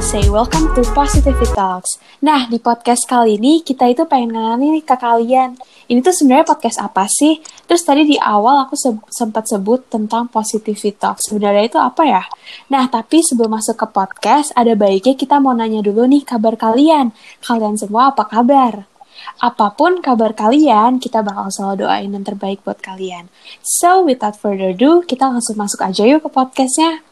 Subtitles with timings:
[0.00, 2.00] to say welcome to Positivity Talks.
[2.24, 5.60] Nah, di podcast kali ini kita itu pengen ngenalin ke kalian.
[5.92, 7.36] Ini tuh sebenarnya podcast apa sih?
[7.68, 11.28] Terus tadi di awal aku se sempat sebut tentang Positivity Talks.
[11.28, 12.24] Sebenarnya itu apa ya?
[12.72, 17.12] Nah, tapi sebelum masuk ke podcast, ada baiknya kita mau nanya dulu nih kabar kalian.
[17.44, 18.88] Kalian semua apa kabar?
[19.36, 23.28] Apa pun kabar kalian, kita bakal selalu doain yang terbaik buat kalian.
[23.60, 27.04] So, without further ado, kita langsung masuk aja yuk ke podcastnya.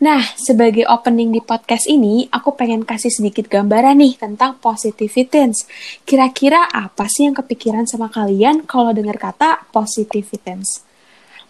[0.00, 5.68] Nah, sebagai opening di podcast ini, aku pengen kasih sedikit gambaran nih tentang positivitens.
[6.08, 10.80] Kira-kira apa sih yang kepikiran sama kalian kalau dengar kata positivitens?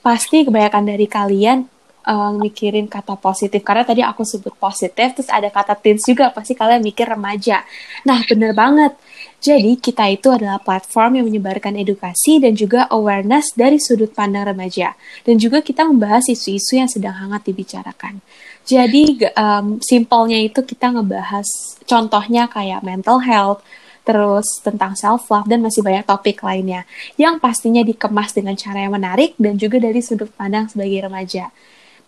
[0.03, 1.63] Pasti kebanyakan dari kalian
[2.05, 6.57] uh, mikirin kata positif karena tadi aku sebut positif terus ada kata teens juga pasti
[6.57, 7.65] kalian mikir remaja.
[8.07, 8.97] Nah, bener banget.
[9.41, 14.92] Jadi, kita itu adalah platform yang menyebarkan edukasi dan juga awareness dari sudut pandang remaja.
[15.25, 18.20] Dan juga kita membahas isu-isu yang sedang hangat dibicarakan.
[18.69, 21.48] Jadi, um, simpelnya itu kita ngebahas
[21.89, 23.64] contohnya kayak mental health,
[24.05, 26.85] terus tentang self-love, dan masih banyak topik lainnya.
[27.17, 31.48] Yang pastinya dikemas dengan cara yang menarik dan juga dari sudut pandang sebagai remaja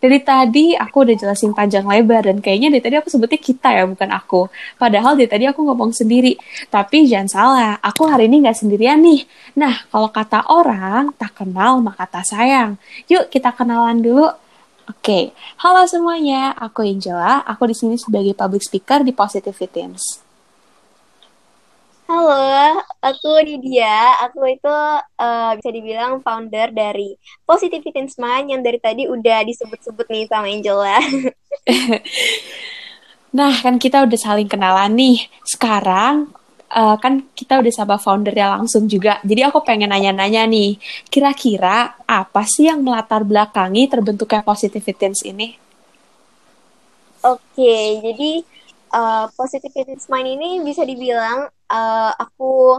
[0.03, 3.87] dari tadi aku udah jelasin panjang lebar dan kayaknya dari tadi aku sebutnya kita ya
[3.87, 4.51] bukan aku.
[4.75, 6.35] Padahal dari tadi aku ngomong sendiri.
[6.67, 9.23] Tapi jangan salah, aku hari ini nggak sendirian nih.
[9.55, 12.75] Nah, kalau kata orang, tak kenal maka tak sayang.
[13.07, 14.27] Yuk kita kenalan dulu.
[14.91, 15.31] Oke,
[15.63, 16.51] halo semuanya.
[16.59, 17.39] Aku Angela.
[17.47, 20.32] Aku di sini sebagai public speaker di Positive Teens.
[22.11, 24.19] Halo, aku Lydia.
[24.27, 24.77] Aku itu
[25.23, 27.15] uh, bisa dibilang founder dari
[27.47, 30.99] Positivity Mind yang dari tadi udah disebut-sebut nih sama Angela.
[33.39, 35.31] nah, kan kita udah saling kenalan nih.
[35.47, 36.35] Sekarang
[36.75, 39.23] uh, kan kita udah sama foundernya langsung juga.
[39.23, 45.49] Jadi aku pengen nanya-nanya nih, kira-kira apa sih yang melatar belakangi terbentuknya Positivity ini?
[47.23, 48.43] Oke, jadi
[48.93, 52.79] uh, Positivity Mind ini bisa dibilang uh, aku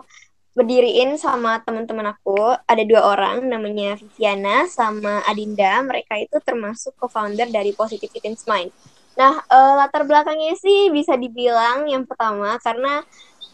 [0.53, 2.53] berdiriin sama teman-teman aku.
[2.69, 5.81] Ada dua orang namanya Viviana sama Adinda.
[5.81, 8.71] Mereka itu termasuk co-founder dari Positive Teens Mind
[9.13, 13.05] nah uh, latar belakangnya sih bisa dibilang yang pertama karena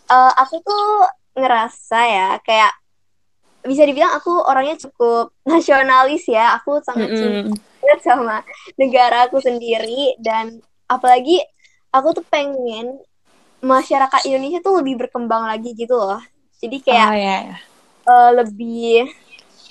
[0.08, 1.04] uh, aku tuh
[1.36, 2.72] ngerasa ya kayak
[3.68, 6.56] bisa dibilang aku orangnya cukup nasionalis ya.
[6.60, 8.00] Aku sangat mm -hmm.
[8.00, 8.40] sama
[8.80, 11.44] negara aku sendiri dan apalagi
[11.90, 13.02] aku tuh pengen
[13.60, 16.22] masyarakat Indonesia tuh lebih berkembang lagi gitu loh.
[16.60, 17.56] Jadi kayak oh, yeah.
[18.08, 19.08] uh, lebih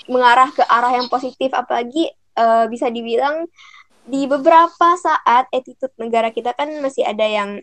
[0.09, 3.45] mengarah ke arah yang positif apalagi uh, bisa dibilang
[4.09, 7.61] di beberapa saat attitude negara kita kan masih ada yang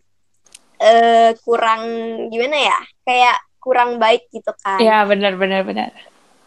[0.77, 1.81] uh, kurang
[2.29, 2.77] gimana ya?
[3.05, 4.77] Kayak kurang baik gitu kan.
[4.77, 5.89] Iya, benar benar benar.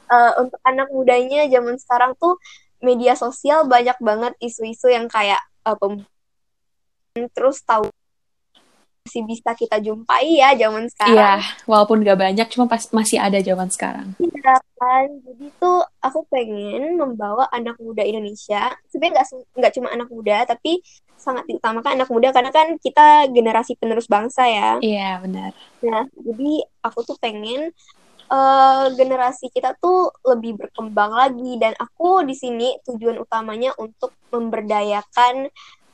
[0.09, 2.39] Uh, untuk anak mudanya zaman sekarang tuh
[2.79, 5.75] media sosial banyak banget isu-isu yang kayak uh,
[7.35, 7.91] terus tahu
[9.09, 11.17] masih bisa kita jumpai ya zaman sekarang.
[11.17, 11.33] Iya,
[11.65, 14.13] walaupun gak banyak, cuma pas, masih ada zaman sekarang.
[14.21, 18.77] Iya kan, jadi tuh aku pengen membawa anak muda Indonesia.
[18.93, 20.85] Sebenarnya nggak nggak cuma anak muda, tapi
[21.17, 24.77] sangat diutamakan anak muda karena kan kita generasi penerus bangsa ya.
[24.85, 25.57] Iya benar.
[25.83, 26.53] Nah, jadi
[26.85, 27.73] aku tuh pengen
[28.29, 35.49] uh, generasi kita tuh lebih berkembang lagi dan aku di sini tujuan utamanya untuk memberdayakan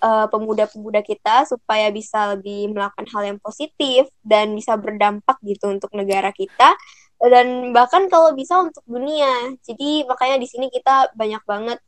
[0.05, 5.89] uh, pemuda-pemuda kita supaya bisa lebih melakukan hal yang positif dan bisa berdampak gitu untuk
[5.97, 6.77] negara kita
[7.25, 9.57] dan bahkan kalau bisa untuk dunia.
[9.65, 11.79] Jadi makanya di sini kita banyak banget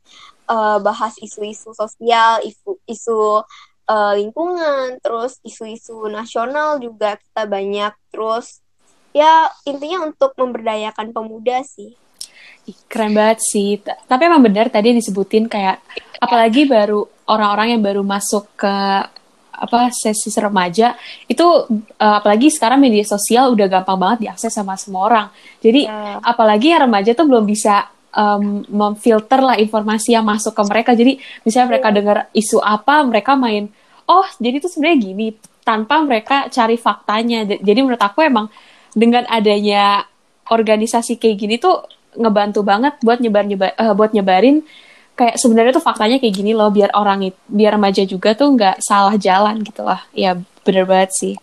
[0.49, 3.45] uh, bahas isu-isu sosial, isu isu
[3.85, 8.65] uh, lingkungan, terus isu-isu nasional juga kita banyak terus
[9.13, 11.93] ya intinya untuk memberdayakan pemuda sih.
[12.91, 13.79] Keren banget sih.
[13.79, 15.79] Tapi emang benar tadi disebutin kayak
[16.19, 18.75] apalagi baru orang-orang yang baru masuk ke
[19.57, 20.93] apa sesi remaja
[21.25, 21.41] itu
[21.97, 25.27] uh, apalagi sekarang media sosial udah gampang banget diakses sama semua orang.
[25.61, 26.21] Jadi yeah.
[26.21, 30.93] apalagi yang remaja tuh belum bisa um, memfilter lah informasi yang masuk ke mereka.
[30.93, 31.95] Jadi misalnya mereka iya.
[31.97, 33.73] dengar isu apa, mereka main
[34.07, 35.27] oh jadi itu sebenarnya gini
[35.65, 37.43] tanpa mereka cari faktanya.
[37.43, 38.47] Jadi menurut aku emang
[38.95, 40.07] dengan adanya
[40.47, 41.83] organisasi kayak gini tuh
[42.15, 44.63] ngebantu banget buat nyebar nyebar uh, buat nyebarin
[45.17, 48.79] kayak sebenarnya tuh faktanya kayak gini loh biar orang itu biar remaja juga tuh nggak
[48.85, 50.05] salah jalan gitu lah.
[50.13, 51.33] Ya bener banget sih.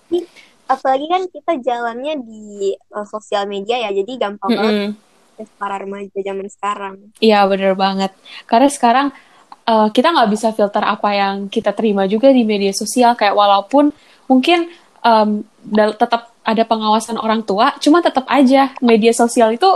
[0.71, 4.87] Apalagi kan kita jalannya di uh, sosial media ya jadi gampang mm -hmm.
[5.35, 6.95] banget para remaja zaman sekarang.
[7.19, 8.15] Iya bener banget.
[8.47, 9.07] Karena sekarang
[9.67, 13.19] uh, kita nggak bisa filter apa yang kita terima juga di media sosial.
[13.19, 13.91] Kayak walaupun
[14.31, 14.71] mungkin
[15.03, 15.43] um,
[15.99, 19.67] tetap ada pengawasan orang tua cuma tetap aja media sosial itu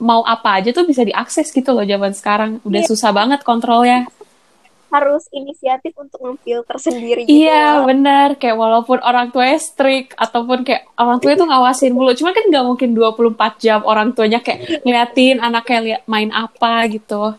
[0.00, 2.50] mau apa aja tuh bisa diakses gitu loh zaman sekarang.
[2.64, 2.88] Udah yeah.
[2.88, 4.08] susah banget kontrolnya.
[4.90, 7.46] harus inisiatif untuk memfilter sendiri gitu.
[7.46, 8.34] Iya, benar.
[8.34, 12.10] Kayak walaupun orang tua strict ataupun kayak orang tua itu ngawasin mulu.
[12.10, 17.38] Cuman kan nggak mungkin 24 jam orang tuanya kayak ngeliatin anaknya liat main apa gitu.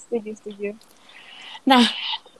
[0.00, 0.70] Setuju, setuju.
[1.68, 1.84] Nah,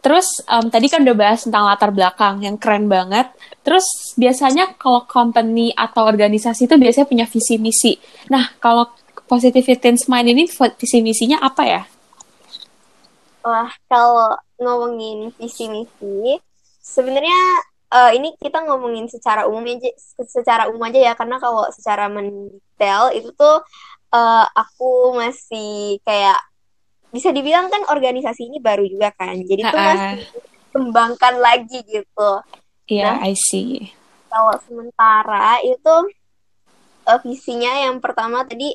[0.03, 3.31] terus um, tadi kan udah bahas tentang latar belakang yang keren banget.
[3.63, 3.87] Terus
[4.19, 7.95] biasanya kalau company atau organisasi itu biasanya punya visi misi.
[8.27, 8.91] Nah, kalau
[9.33, 11.83] Positivity Mind ini visi misinya apa ya?
[13.47, 16.37] Wah, kalau ngomongin visi misi,
[16.85, 17.41] sebenarnya
[17.91, 19.89] uh, ini kita ngomongin secara umum aja,
[20.29, 23.65] secara umum aja ya, karena kalau secara mendetail itu tuh
[24.13, 26.39] uh, aku masih kayak
[27.13, 30.25] bisa dibilang kan organisasi ini baru juga kan, jadi tuh masih
[30.73, 32.31] kembangkan lagi gitu.
[32.89, 33.93] Iya, yeah, nah, I see.
[34.33, 35.95] Kalau sementara itu
[37.07, 38.73] uh, visinya yang pertama tadi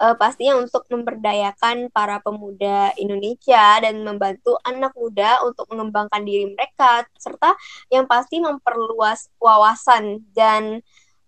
[0.00, 7.04] uh, pastinya untuk memberdayakan para pemuda Indonesia dan membantu anak muda untuk mengembangkan diri mereka
[7.20, 7.52] serta
[7.92, 10.80] yang pasti memperluas wawasan dan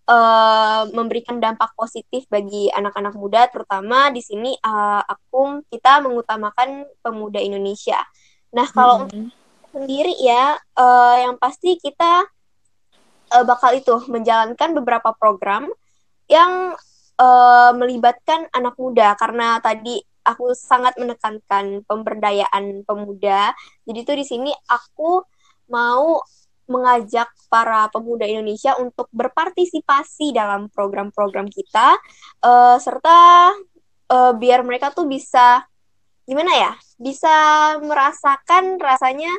[0.08, 7.38] uh, memberikan dampak positif bagi anak-anak muda terutama di sini uh, aku kita mengutamakan pemuda
[7.38, 8.00] Indonesia.
[8.52, 9.30] Nah, kalau hmm.
[9.72, 12.26] sendiri ya uh, yang pasti kita
[13.32, 15.70] uh, bakal itu menjalankan beberapa program
[16.28, 16.76] yang
[17.16, 23.50] uh, melibatkan anak muda karena tadi aku sangat menekankan pemberdayaan pemuda.
[23.88, 25.22] Jadi tuh di sini aku
[25.70, 26.22] mau
[26.70, 31.98] mengajak para pemuda Indonesia untuk berpartisipasi dalam program-program kita
[32.46, 33.50] uh, serta
[34.10, 35.66] uh, biar mereka tuh bisa
[36.22, 36.72] gimana ya
[37.02, 37.34] bisa
[37.82, 39.32] merasakan rasanya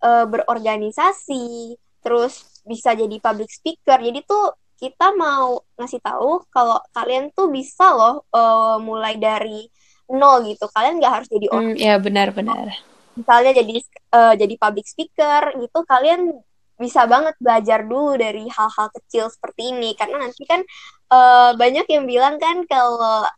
[0.00, 7.28] uh, berorganisasi terus bisa jadi public speaker jadi tuh kita mau ngasih tahu kalau kalian
[7.36, 9.68] tuh bisa loh uh, mulai dari
[10.10, 10.66] nol gitu.
[10.72, 11.76] Kalian nggak harus jadi orang.
[11.76, 12.66] Mm, ya benar-benar.
[13.14, 13.74] Misalnya jadi
[14.16, 16.40] uh, jadi public speaker gitu, kalian
[16.80, 20.64] bisa banget belajar dulu dari hal-hal kecil seperti ini karena nanti kan
[21.12, 23.28] uh, banyak yang bilang kan kalau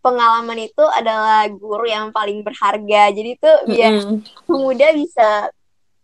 [0.00, 3.12] pengalaman itu adalah guru yang paling berharga.
[3.12, 4.18] Jadi tuh biar mm -hmm.
[4.48, 5.50] pemuda bisa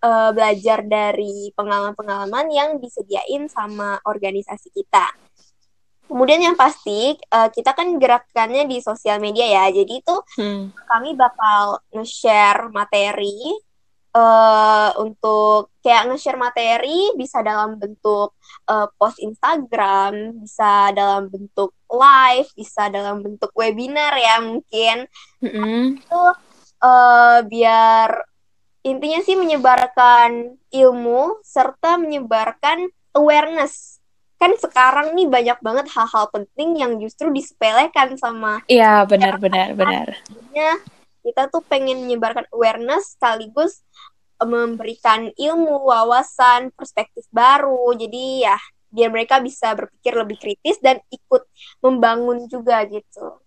[0.03, 5.07] uh, belajar dari pengalaman-pengalaman yang disediain sama organisasi kita.
[6.11, 10.77] Kemudian yang pasti uh, kita kan gerakannya di sosial media ya, jadi itu hmm.
[10.85, 13.57] kami bakal nge-share materi
[14.15, 18.37] uh, untuk kayak nge-share materi bisa dalam bentuk
[18.69, 25.09] uh, post Instagram, bisa dalam bentuk live, bisa dalam bentuk webinar ya mungkin.
[25.43, 25.81] Mm -hmm.
[26.01, 26.23] Itu
[26.83, 28.11] uh, biar
[28.83, 34.03] intinya sih menyebarkan ilmu serta menyebarkan awareness
[34.43, 40.19] kan sekarang nih banyak banget hal-hal penting yang justru disepelekan sama iya benar benar benar
[41.23, 43.81] kita tuh pengen menyebarkan awareness sekaligus
[44.43, 47.95] eh, memberikan ilmu wawasan perspektif baru.
[47.95, 48.59] Jadi ya
[48.93, 51.49] biar mereka bisa berpikir lebih kritis dan ikut
[51.81, 53.41] membangun juga gitu.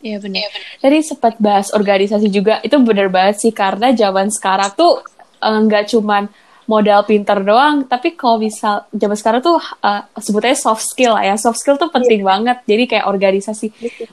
[0.00, 0.40] Iya benar.
[0.40, 0.48] Ya,
[0.80, 5.04] Tadi sempat bahas organisasi juga, itu benar banget sih karena zaman sekarang tuh
[5.40, 6.22] eh, nggak uh, cuman
[6.66, 11.38] modal pinter doang, tapi kalau misal zaman sekarang tuh uh, sebutnya soft skill lah ya,
[11.38, 12.30] soft skill tuh penting yeah.
[12.34, 12.58] banget.
[12.66, 13.66] Jadi kayak organisasi,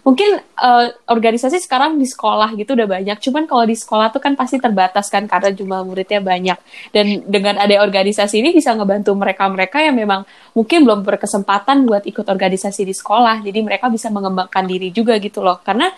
[0.06, 4.38] mungkin uh, organisasi sekarang di sekolah gitu udah banyak, cuman kalau di sekolah tuh kan
[4.38, 6.58] pasti terbatas kan karena jumlah muridnya banyak.
[6.94, 10.22] Dan dengan ada organisasi ini bisa ngebantu mereka-mereka yang memang
[10.54, 15.42] mungkin belum berkesempatan buat ikut organisasi di sekolah, jadi mereka bisa mengembangkan diri juga gitu
[15.42, 15.58] loh.
[15.66, 15.90] Karena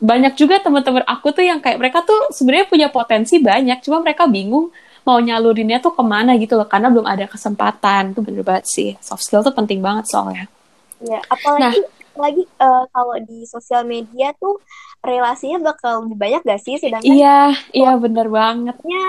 [0.00, 4.24] banyak juga teman-teman aku tuh yang kayak mereka tuh sebenarnya punya potensi banyak, cuma mereka
[4.24, 4.72] bingung
[5.04, 8.12] mau nyalurinnya tuh ke mana gitu loh karena belum ada kesempatan.
[8.12, 8.90] Tuh bener banget sih.
[9.00, 10.46] Soft skill tuh penting banget soalnya.
[11.00, 14.60] Ya apalagi nah, lagi uh, kalau di sosial media tuh
[15.00, 16.76] relasinya bakal lebih banyak gak sih?
[16.76, 19.02] Sedangkan iya iya bener bangetnya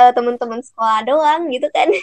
[0.00, 1.88] uh, teman-teman sekolah doang gitu kan.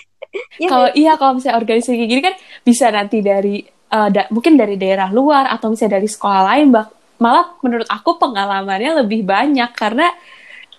[0.60, 4.60] Ya, kalau iya kalau misalnya organisasi kayak gini kan bisa nanti dari uh, da mungkin
[4.60, 9.72] dari daerah luar atau misalnya dari sekolah lain bah malah menurut aku pengalamannya lebih banyak.
[9.72, 10.12] Karena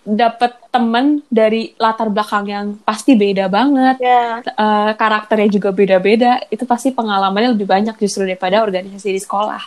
[0.08, 4.40] dapat temen dari latar belakang yang pasti beda banget, yeah.
[4.40, 4.52] Ya.
[4.56, 9.62] uh, karakternya juga beda-beda, itu pasti pengalamannya lebih banyak justru daripada organisasi di sekolah.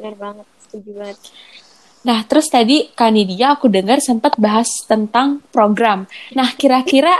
[0.00, 1.18] Benar banget, setuju banget.
[2.06, 6.06] Nah, terus tadi Kanidia aku dengar sempat bahas tentang program.
[6.38, 7.10] Nah, kira-kira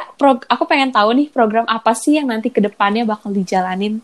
[0.46, 3.98] aku pengen tahu nih program apa sih yang nanti ke depannya bakal dijalanin?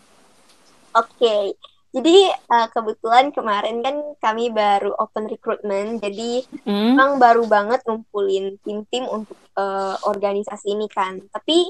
[0.93, 1.45] Oke, okay.
[1.93, 6.97] Jadi uh, kebetulan kemarin kan kami baru open recruitment, jadi hmm.
[6.97, 11.21] memang baru banget ngumpulin tim-tim untuk uh, organisasi ini kan.
[11.29, 11.69] Tapi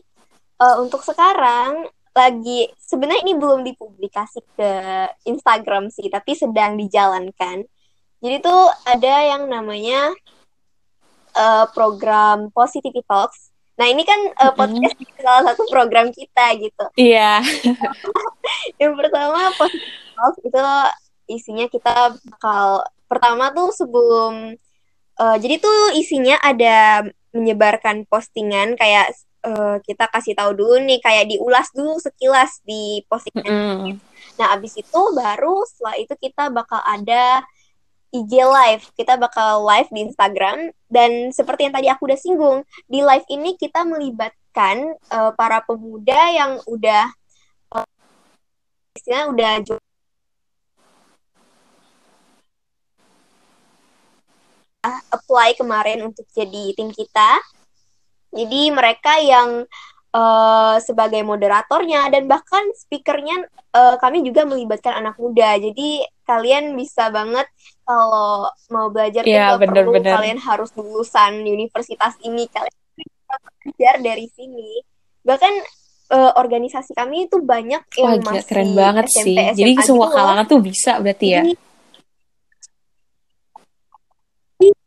[0.62, 4.70] uh, untuk sekarang lagi sebenarnya ini belum dipublikasi ke
[5.26, 7.66] Instagram sih, tapi sedang dijalankan.
[8.22, 10.14] Jadi tuh ada yang namanya
[11.34, 13.51] uh, program Positivity Talks.
[13.80, 16.84] Nah ini kan uh, podcast mm salah satu program kita gitu.
[16.98, 17.40] Iya.
[17.40, 17.76] Yeah.
[18.82, 20.58] yang pertama Talks itu
[21.30, 24.58] isinya kita bakal pertama tuh sebelum
[25.22, 29.14] uh, jadi tuh isinya ada menyebarkan postingan kayak
[29.46, 33.46] uh, kita kasih tahu dulu nih kayak diulas dulu sekilas di postingan.
[33.46, 34.02] Mm.
[34.42, 37.46] Nah abis itu baru setelah itu kita bakal ada
[38.12, 38.84] IG live.
[38.92, 43.56] Kita bakal live di Instagram dan seperti yang tadi aku udah singgung di live ini
[43.56, 47.08] kita melibatkan uh, para pemuda yang udah
[47.72, 47.88] uh,
[48.92, 49.52] istilahnya udah
[55.12, 57.40] apply kemarin untuk jadi tim kita.
[58.32, 59.64] Jadi mereka yang
[60.12, 65.56] uh, sebagai moderatornya dan bahkan speakernya uh, kami juga melibatkan anak muda.
[65.60, 67.44] Jadi kalian bisa banget
[67.92, 70.16] kalau mau belajar yeah, itu perlu bener.
[70.16, 74.80] kalian harus lulusan universitas ini kalian bisa belajar dari sini.
[75.20, 75.52] Bahkan
[76.16, 79.36] uh, organisasi kami itu banyak yang Wah, masih keren banget SMP, sih.
[79.36, 81.42] SMA Jadi semua gitu kalangan tuh bisa berarti ya.
[81.44, 81.54] Jadi,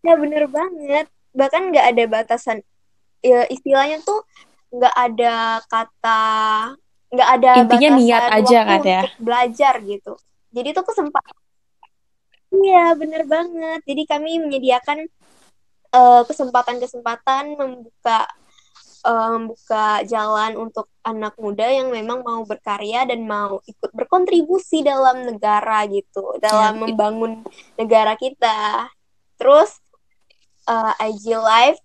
[0.06, 1.06] Iya bener banget.
[1.34, 2.58] Bahkan nggak ada batasan.
[3.22, 4.22] Ya istilahnya tuh
[4.74, 6.24] nggak ada kata
[7.06, 10.18] nggak ada intinya niat aja kan ya belajar gitu.
[10.52, 11.45] Jadi tuh kesempatan.
[12.56, 13.80] Iya bener banget.
[13.84, 15.08] Jadi kami menyediakan
[15.92, 18.30] uh, kesempatan-kesempatan membuka
[19.06, 25.28] uh, membuka jalan untuk anak muda yang memang mau berkarya dan mau ikut berkontribusi dalam
[25.28, 27.32] negara gitu, dalam ya, membangun
[27.78, 28.90] negara kita.
[29.38, 29.78] Terus
[30.68, 31.80] uh, eh, IG Live.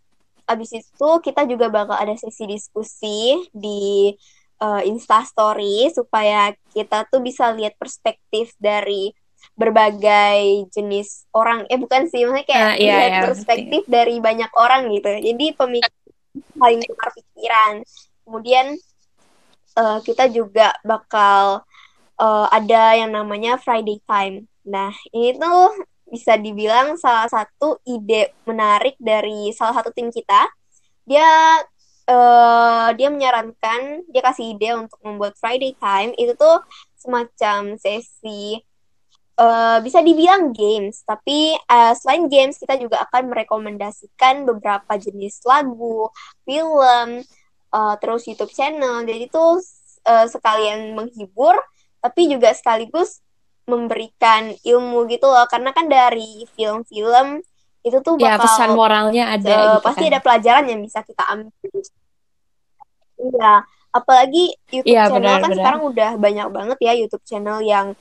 [0.50, 4.10] Abis itu kita juga bakal ada sesi diskusi di
[4.58, 9.14] uh, Insta Story supaya kita tuh bisa lihat perspektif dari
[9.58, 11.68] berbagai jenis orang.
[11.68, 13.92] Eh bukan sih, maksudnya kayak uh, iya, iya, perspektif iya.
[13.92, 15.10] dari banyak orang gitu.
[15.20, 15.92] Jadi pemikir
[16.56, 17.84] paling tukar pikiran.
[18.24, 18.66] Kemudian
[19.76, 21.66] uh, kita juga bakal
[22.16, 24.48] uh, ada yang namanya Friday Time.
[24.64, 25.72] Nah, ini tuh
[26.10, 30.50] bisa dibilang salah satu ide menarik dari salah satu tim kita.
[31.06, 31.62] Dia
[32.10, 36.62] uh, dia menyarankan, dia kasih ide untuk membuat Friday Time itu tuh
[37.00, 38.60] semacam sesi
[39.40, 46.12] uh, bisa dibilang games, tapi uh, selain games kita juga akan merekomendasikan beberapa jenis lagu,
[46.44, 47.24] film,
[47.72, 49.02] uh, terus YouTube channel.
[49.08, 49.64] Jadi tuh
[50.04, 51.56] uh, sekalian menghibur,
[52.04, 53.24] tapi juga sekaligus
[53.68, 57.38] memberikan ilmu gitu loh karena kan dari film-film
[57.86, 60.10] itu tuh ya, bakal ya, pesan moralnya ada uh, gitu pasti kan.
[60.10, 61.52] ada pelajaran yang bisa kita ambil
[63.20, 63.54] iya
[63.94, 64.44] apalagi
[64.74, 65.58] YouTube ya, channel benar, kan benar.
[65.62, 67.94] sekarang udah banyak banget ya YouTube channel yang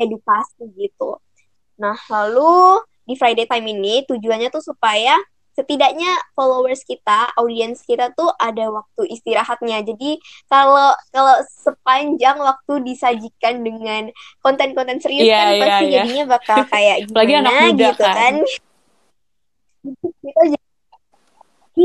[0.00, 1.18] edukasi gitu
[1.76, 5.14] nah lalu di Friday Time ini tujuannya tuh supaya
[5.56, 9.80] setidaknya followers kita, audiens kita tuh ada waktu istirahatnya.
[9.88, 10.20] Jadi
[10.52, 14.12] kalau kalau sepanjang waktu disajikan dengan
[14.44, 15.94] konten-konten serius yeah, kan yeah, pasti yeah.
[16.04, 18.14] jadinya bakal kayak gimana anak muda, gitu kan.
[18.20, 18.34] kan.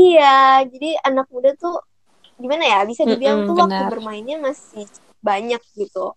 [0.04, 0.36] iya,
[0.68, 1.80] jadi anak muda tuh
[2.36, 2.78] gimana ya?
[2.84, 3.64] Bisa dibilang mm -mm, tuh benar.
[3.64, 4.84] waktu bermainnya masih
[5.24, 6.12] banyak gitu.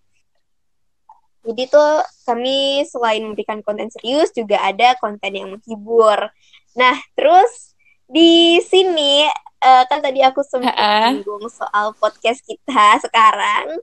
[1.46, 6.34] Jadi tuh kami selain memberikan konten serius juga ada konten yang menghibur.
[6.74, 7.78] Nah, terus
[8.10, 9.26] di sini
[9.62, 10.74] uh, kan tadi aku sempat
[11.14, 13.78] singgung soal podcast kita sekarang.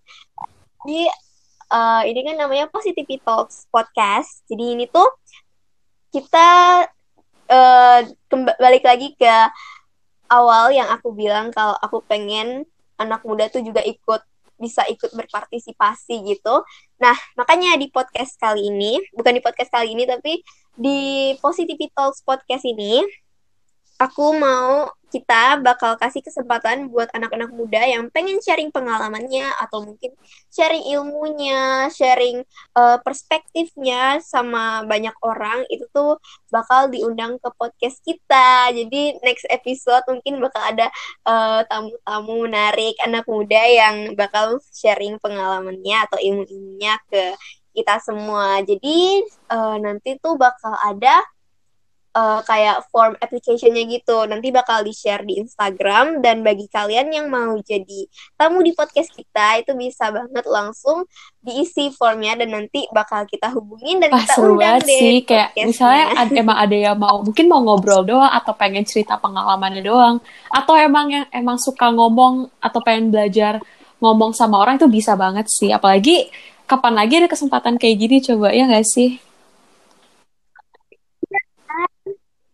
[0.83, 1.03] Jadi
[1.71, 4.43] uh, ini kan namanya Positivity Talks Podcast.
[4.51, 5.07] Jadi ini tuh
[6.11, 6.83] kita
[7.49, 8.01] uh,
[8.59, 9.35] balik lagi ke
[10.33, 12.65] awal yang aku bilang kalau aku pengen
[12.97, 14.23] anak muda tuh juga ikut
[14.63, 16.63] bisa ikut berpartisipasi gitu.
[17.03, 20.39] Nah, makanya di podcast kali ini, bukan di podcast kali ini, tapi
[20.79, 20.99] di
[21.43, 23.03] Positivity Talks podcast ini,
[24.03, 30.17] aku mau kita bakal kasih kesempatan buat anak-anak muda yang pengen sharing pengalamannya atau mungkin
[30.49, 32.41] sharing ilmunya, sharing
[32.73, 36.17] uh, perspektifnya sama banyak orang itu tuh
[36.49, 38.73] bakal diundang ke podcast kita.
[38.73, 40.89] Jadi next episode mungkin bakal ada
[41.29, 47.37] eh, tamu-tamu menarik anak muda yang bakal sharing pengalamannya atau ilmu-ilmunya ke
[47.73, 48.61] kita semua.
[48.65, 51.25] Jadi uh, nanti tuh bakal ada
[52.13, 54.25] uh, kayak form application-nya gitu.
[54.29, 59.65] Nanti bakal di-share di Instagram dan bagi kalian yang mau jadi tamu di podcast kita
[59.65, 61.05] itu bisa banget langsung
[61.43, 64.95] diisi formnya dan nanti bakal kita hubungin dan Wah, kita undang deh.
[64.95, 69.19] sih kayak misalnya ada, emang ada yang mau mungkin mau ngobrol doang atau pengen cerita
[69.19, 73.59] pengalamannya doang atau emang yang emang suka ngomong atau pengen belajar
[73.99, 76.31] ngomong sama orang itu bisa banget sih apalagi
[76.67, 79.32] kapan lagi ada kesempatan kayak gini coba ya gak sih?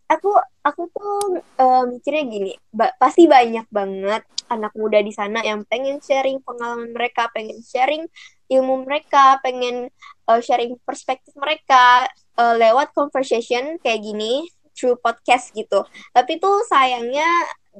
[0.09, 0.33] Aku
[0.65, 6.01] aku tuh uh, mikirnya gini ba pasti banyak banget anak muda di sana yang pengen
[6.01, 8.09] sharing pengalaman mereka pengen sharing
[8.49, 9.93] ilmu mereka pengen
[10.25, 12.09] uh, sharing perspektif mereka
[12.41, 15.85] uh, lewat conversation kayak gini through podcast gitu.
[16.15, 17.27] Tapi tuh sayangnya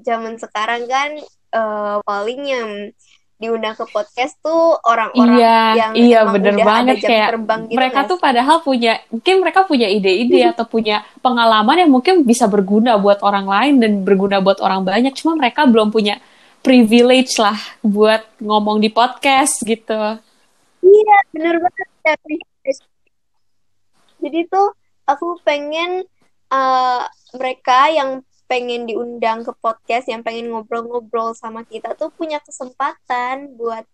[0.06, 1.18] zaman sekarang kan
[1.56, 2.70] uh, paling yang
[3.40, 7.62] diundang ke podcast tuh orang-orang iya, yang iya bener udah banget ada jam kayak terbang
[7.72, 12.28] gitu mereka gak tuh padahal punya mungkin mereka punya ide-ide atau punya pengalaman yang mungkin
[12.28, 15.16] bisa berguna buat orang lain dan berguna buat orang banyak.
[15.16, 16.20] Cuma mereka belum punya
[16.60, 20.20] privilege lah buat ngomong di podcast gitu.
[20.84, 22.16] Iya bener banget ya
[24.20, 24.76] jadi tuh
[25.08, 26.04] aku pengen
[26.52, 27.02] uh,
[27.36, 28.10] mereka yang
[28.50, 33.86] pengen diundang ke podcast yang pengen ngobrol-ngobrol sama kita tuh punya kesempatan buat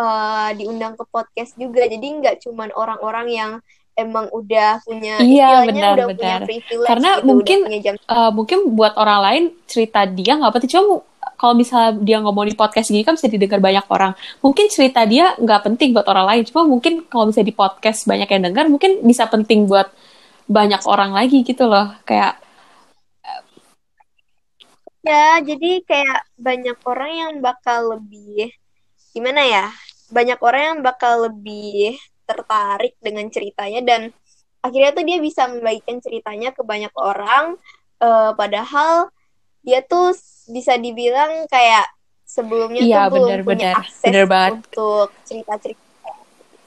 [0.00, 1.84] uh, diundang ke podcast juga.
[1.84, 3.52] Jadi nggak cuman orang-orang yang
[3.98, 7.94] emang udah punya iya benar udah benar punya karena gitu, mungkin jam...
[8.08, 10.70] uh, mungkin buat orang lain cerita dia nggak penting.
[10.72, 11.04] Cuma
[11.36, 14.16] kalau misalnya dia ngomong di podcast gini kan bisa didengar banyak orang.
[14.40, 16.42] Mungkin cerita dia nggak penting buat orang lain.
[16.48, 19.92] Cuma mungkin kalau misalnya di podcast banyak yang dengar mungkin bisa penting buat
[20.48, 21.92] banyak orang lagi gitu loh.
[22.08, 22.40] Kayak
[25.00, 28.52] Ya, jadi kayak banyak orang yang bakal lebih
[29.16, 29.66] gimana ya?
[30.12, 31.96] Banyak orang yang bakal lebih
[32.28, 34.00] tertarik dengan ceritanya dan
[34.60, 37.56] akhirnya tuh dia bisa membagikan ceritanya ke banyak orang
[37.98, 39.08] uh, padahal
[39.64, 40.14] dia tuh
[40.52, 41.88] bisa dibilang kayak
[42.24, 44.52] sebelumnya iya, tuh belum bener, punya bener, akses bener banget.
[44.62, 46.10] untuk cerita-cerita.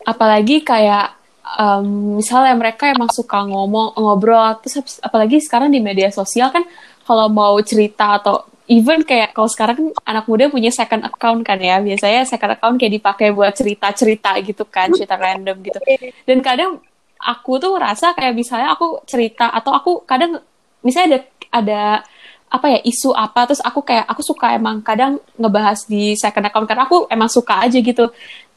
[0.03, 1.15] Apalagi kayak
[1.47, 6.67] um, misalnya mereka emang suka ngomong ngobrol terus apalagi sekarang di media sosial kan
[7.03, 11.59] kalau mau cerita atau even kayak kalau sekarang kan anak muda punya second account kan
[11.59, 15.79] ya biasanya second account kayak dipakai buat cerita-cerita gitu kan cerita random gitu.
[16.23, 16.79] Dan kadang
[17.19, 20.39] aku tuh ngerasa kayak misalnya aku cerita atau aku kadang
[20.83, 21.19] misalnya ada
[21.53, 21.81] ada
[22.53, 26.69] apa ya isu apa terus aku kayak aku suka emang kadang ngebahas di second account
[26.69, 28.11] karena aku emang suka aja gitu.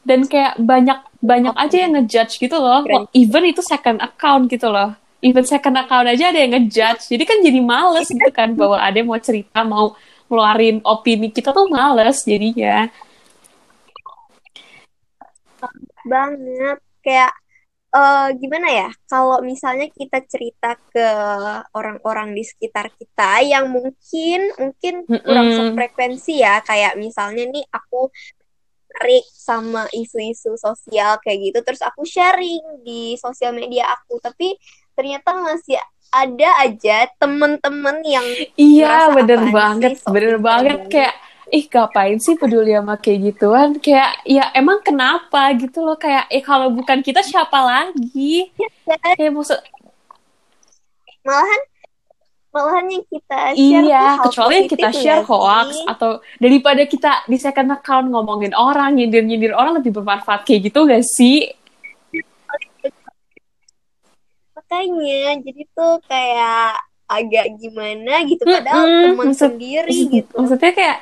[0.07, 2.87] Dan kayak banyak banyak aja yang ngejudge gitu loh.
[3.11, 7.09] Even itu second account gitu loh even second account aja ada yang ngejudge.
[7.09, 11.55] Jadi kan jadi males gitu kan bahwa ada yang mau cerita mau ngeluarin opini kita
[11.55, 12.91] tuh males jadinya.
[16.05, 16.77] Banget.
[17.01, 17.33] Kayak
[17.95, 18.89] uh, gimana ya?
[19.09, 21.07] Kalau misalnya kita cerita ke
[21.73, 25.59] orang-orang di sekitar kita yang mungkin mungkin kurang mm -mm.
[25.73, 26.61] sefrekuensi ya.
[26.61, 28.11] Kayak misalnya nih aku
[28.87, 34.19] tertarik sama isu-isu sosial kayak gitu terus aku sharing di sosial media aku.
[34.21, 34.57] Tapi
[34.97, 35.77] ternyata masih
[36.09, 38.25] ada aja temen-temen yang
[38.57, 40.89] iya bener banget sih, bener banget.
[40.89, 41.13] Kayak
[41.53, 43.69] ih ngapain sih peduli sama kayak gituan?
[43.77, 45.53] Kayak ya emang kenapa?
[45.53, 48.49] Gitu loh kayak eh kalau bukan kita siapa lagi?
[48.57, 49.59] Ya, kayak maksud
[51.27, 51.61] malahan
[52.55, 55.85] malahan yang kita share iya kecuali yang kita share hoax sih?
[55.85, 60.87] atau daripada kita di second account ngomongin orang nyindir nyindir orang lebih bermanfaat kayak gitu
[60.87, 61.51] gak sih
[64.67, 66.75] makanya jadi tuh kayak
[67.07, 68.43] agak gimana gitu.
[68.43, 69.03] Padahal mm -hmm.
[69.07, 70.33] teman Maksud, sendiri gitu.
[70.35, 70.97] maksudnya kayak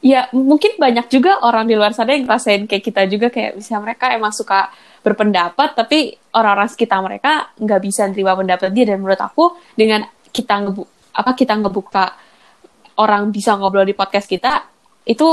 [0.00, 3.76] ya mungkin banyak juga orang di luar sana yang ngerasain kayak kita juga kayak bisa
[3.76, 4.72] mereka emang suka
[5.04, 8.88] berpendapat tapi orang-orang sekitar mereka nggak bisa terima pendapat dia.
[8.88, 12.04] Dan menurut aku dengan kita ngebu apa kita ngebuka
[13.04, 14.64] orang bisa ngobrol di podcast kita
[15.04, 15.28] itu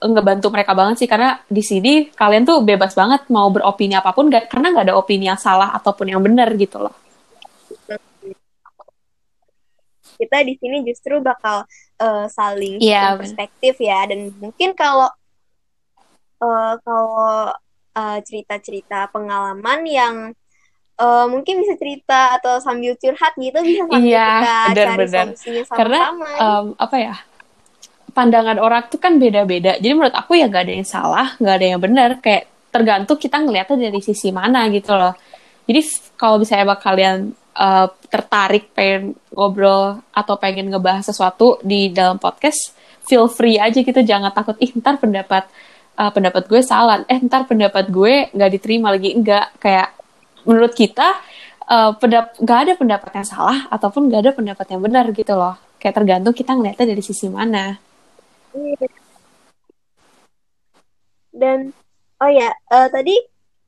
[0.00, 1.08] ngebantu mereka banget sih.
[1.08, 4.94] Karena di sini kalian tuh bebas banget mau beropini apa pun gak, karena nggak ada
[5.00, 7.09] opini yang salah ataupun yang benar gitu loh
[10.20, 11.64] kita di sini justru bakal
[11.96, 15.08] uh, saling yeah, perspektif ya dan mungkin kalau
[16.44, 17.56] uh, kalau
[17.96, 20.14] uh, cerita-cerita pengalaman yang
[21.00, 25.24] uh, mungkin bisa cerita atau sambil curhat gitu bisa sambil iya, kita bener, cari bener.
[25.24, 25.78] solusinya sama-sama.
[25.80, 26.00] Karena
[26.38, 27.14] um, apa ya?
[28.10, 29.78] Pandangan orang tuh kan beda-beda.
[29.78, 32.18] Jadi menurut aku ya gak ada yang salah, gak ada yang benar.
[32.18, 35.14] Kayak tergantung kita ngeliatnya dari sisi mana gitu loh.
[35.70, 35.80] Jadi
[36.18, 42.74] kalau misalnya kalian uh, tertarik pengen ngobrol atau pengen ngebahas sesuatu di dalam podcast,
[43.06, 45.46] feel free aja gitu, jangan takut ih ntar pendapat
[45.98, 49.94] uh, pendapat gue salah, eh ntar pendapat gue nggak diterima lagi enggak kayak
[50.46, 51.20] menurut kita
[51.68, 55.60] uh, pendap gak ada pendapat yang salah ataupun gak ada pendapat yang benar gitu loh,
[55.78, 57.76] kayak tergantung kita ngeliatnya dari sisi mana.
[61.30, 61.70] Dan
[62.18, 63.14] oh ya uh, tadi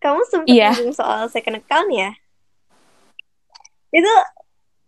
[0.03, 0.75] kamu sempat yeah.
[0.91, 2.11] soal second account ya?
[3.93, 4.13] Itu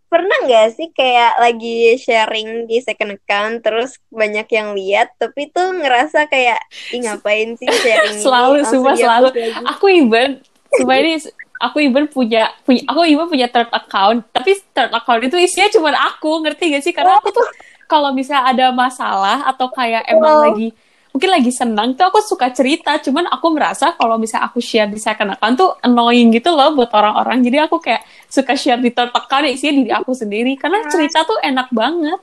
[0.05, 5.75] pernah nggak sih kayak lagi sharing di second account terus banyak yang lihat tapi tuh
[5.75, 6.61] ngerasa kayak
[6.93, 9.33] Ih, ngapain sih sharing selalu semua selalu.
[9.65, 10.39] aku even
[10.71, 11.19] supaya ini
[11.57, 15.89] aku even punya punya aku even punya third account tapi third account itu isinya cuma
[15.95, 16.93] aku ngerti gak sih?
[16.95, 17.47] Karena aku tuh
[17.85, 20.43] kalau misalnya ada masalah atau kayak emang Wow.
[20.51, 20.69] lagi
[21.15, 24.99] mungkin lagi senang tuh aku suka cerita cuman aku merasa kalau misalnya aku share di
[24.99, 29.15] second account tuh annoying gitu loh buat orang-orang jadi aku kayak suka share di third
[29.15, 32.19] account isinya diri aku sendiri karena cerita tuh enak banget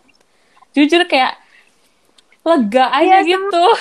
[0.77, 1.41] jujur kayak
[2.45, 3.29] lega aja sama.
[3.33, 3.65] gitu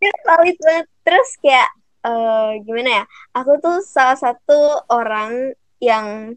[0.00, 0.86] Ya, valid banget.
[1.04, 1.70] Terus kayak
[2.08, 3.04] eh, gimana ya?
[3.36, 6.32] Aku tuh salah satu orang yang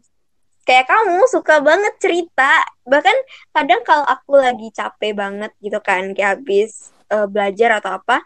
[0.66, 2.64] kayak kamu suka banget cerita.
[2.84, 3.16] Bahkan
[3.54, 8.20] kadang kalau aku lagi capek banget gitu kan, kayak habis eh, belajar atau apa,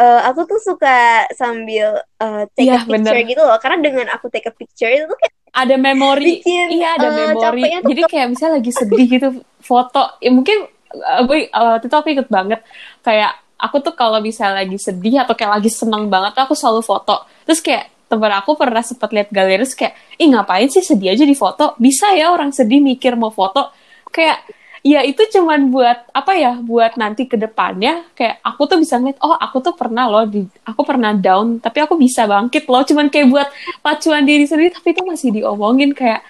[0.00, 3.30] eh, aku tuh suka sambil eh, take Iya, a picture bener.
[3.30, 3.58] gitu loh.
[3.62, 7.14] Karena dengan aku take a picture itu tuh kayak ada memori bikin iya ada eh,
[7.30, 9.28] memori capeknya tuh jadi kayak misalnya lagi sedih gitu
[9.62, 10.66] foto ya mungkin
[10.98, 12.60] uh, gue uh, waktu itu aku ikut banget
[13.06, 16.82] kayak aku tuh kalau misalnya lagi sedih atau kayak lagi senang banget tuh aku selalu
[16.82, 21.12] foto terus kayak temen aku pernah sempat lihat galeri terus kayak ih ngapain sih sedih
[21.12, 21.74] aja di foto?
[21.76, 23.74] Bisa ya orang sedih mikir mau foto.
[24.14, 24.46] Kayak
[24.84, 29.16] ya itu cuman buat apa ya buat nanti ke depannya kayak aku tuh bisa ngeliat
[29.24, 32.86] oh aku tuh pernah loh di aku pernah down tapi aku bisa bangkit loh.
[32.86, 33.48] Cuman kayak buat
[33.82, 36.22] pacuan diri sendiri tapi itu masih diomongin kayak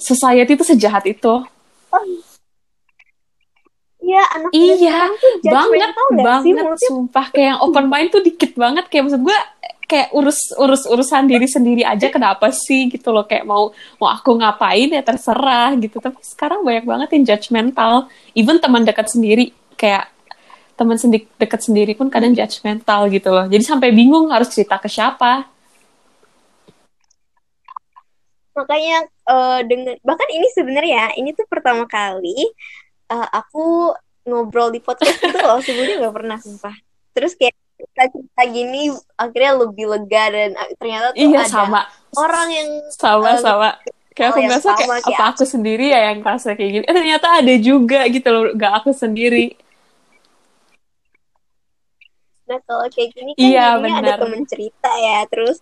[0.00, 1.44] society itu sejahat itu.
[4.06, 6.22] Iya, anak iya sekarang tuh banget sih?
[6.22, 6.86] banget mulutnya?
[6.86, 7.26] sumpah.
[7.34, 8.84] Kayak yang open mind tuh dikit banget.
[8.86, 9.38] Kayak maksud gue
[9.86, 13.70] kayak urus urus urusan diri sendiri aja kenapa sih gitu loh kayak mau
[14.02, 16.02] mau aku ngapain ya terserah gitu.
[16.02, 20.10] Tapi sekarang banyak banget yang judgmental even teman dekat sendiri kayak
[20.76, 23.46] teman sendi- dekat sendiri pun kadang judgmental gitu loh.
[23.48, 25.48] Jadi sampai bingung harus cerita ke siapa.
[28.52, 32.36] Makanya eh, dengan bahkan ini sebenarnya ini tuh pertama kali
[33.08, 33.94] eh, aku
[34.26, 35.62] ngobrol di podcast itu loh.
[35.64, 36.74] Sebelumnya nggak pernah sumpah.
[37.16, 38.82] Terus kayak cerita-cerita gini
[39.16, 41.80] akhirnya lebih lega dan eh, ternyata tuh iya ada sama.
[42.16, 43.68] orang yang sama eh, sama.
[44.16, 46.84] Kayak aku yang ngerasa sama kayak kayak apa aku sendiri ya yang ngerasa kayak gini.
[46.88, 49.52] Eh ternyata ada juga gitu loh gak aku sendiri.
[52.48, 54.18] Nah kalau kayak gini kan Iya, jadinya ada benar.
[54.22, 55.58] temen cerita ya terus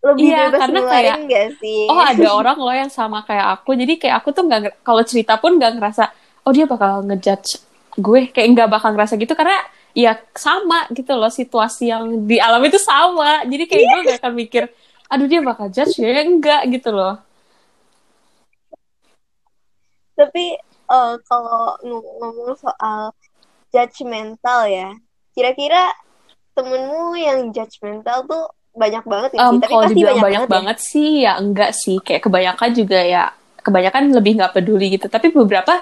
[0.06, 1.80] lebih Iya, bebas karena kayak, nggak sih?
[1.90, 3.70] oh ada orang loh yang sama kayak aku.
[3.76, 6.04] Jadi kayak aku tuh nggak kalau cerita pun nggak ngerasa
[6.46, 7.60] oh dia bakal ngejudge
[7.98, 8.20] gue.
[8.32, 9.56] Kayak nggak bakal ngerasa gitu karena
[9.96, 13.42] ya sama gitu loh situasi yang di alam itu sama.
[13.46, 14.64] Jadi kayak gue gak akan mikir
[15.10, 16.22] aduh dia bakal judge ya?
[16.22, 17.18] Enggak gitu loh.
[20.14, 20.44] Tapi
[20.90, 23.10] eh, kalau ng- ngomong soal
[23.70, 24.90] judgmental ya,
[25.32, 25.94] kira-kira
[26.54, 29.58] temenmu yang judgmental tuh banyak banget ya Em, sih?
[29.62, 31.96] Tapi kalau pasti banyak, banyak banget, banget sih ya enggak sih.
[32.02, 33.22] Kayak kebanyakan juga ya
[33.60, 35.06] kebanyakan lebih nggak peduli gitu.
[35.10, 35.74] Tapi beberapa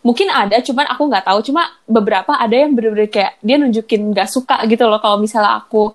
[0.00, 1.38] mungkin ada cuman aku nggak tahu.
[1.44, 5.00] Cuma beberapa ada yang bener-bener kayak dia nunjukin nggak suka gitu loh.
[5.00, 5.92] Kalau misalnya aku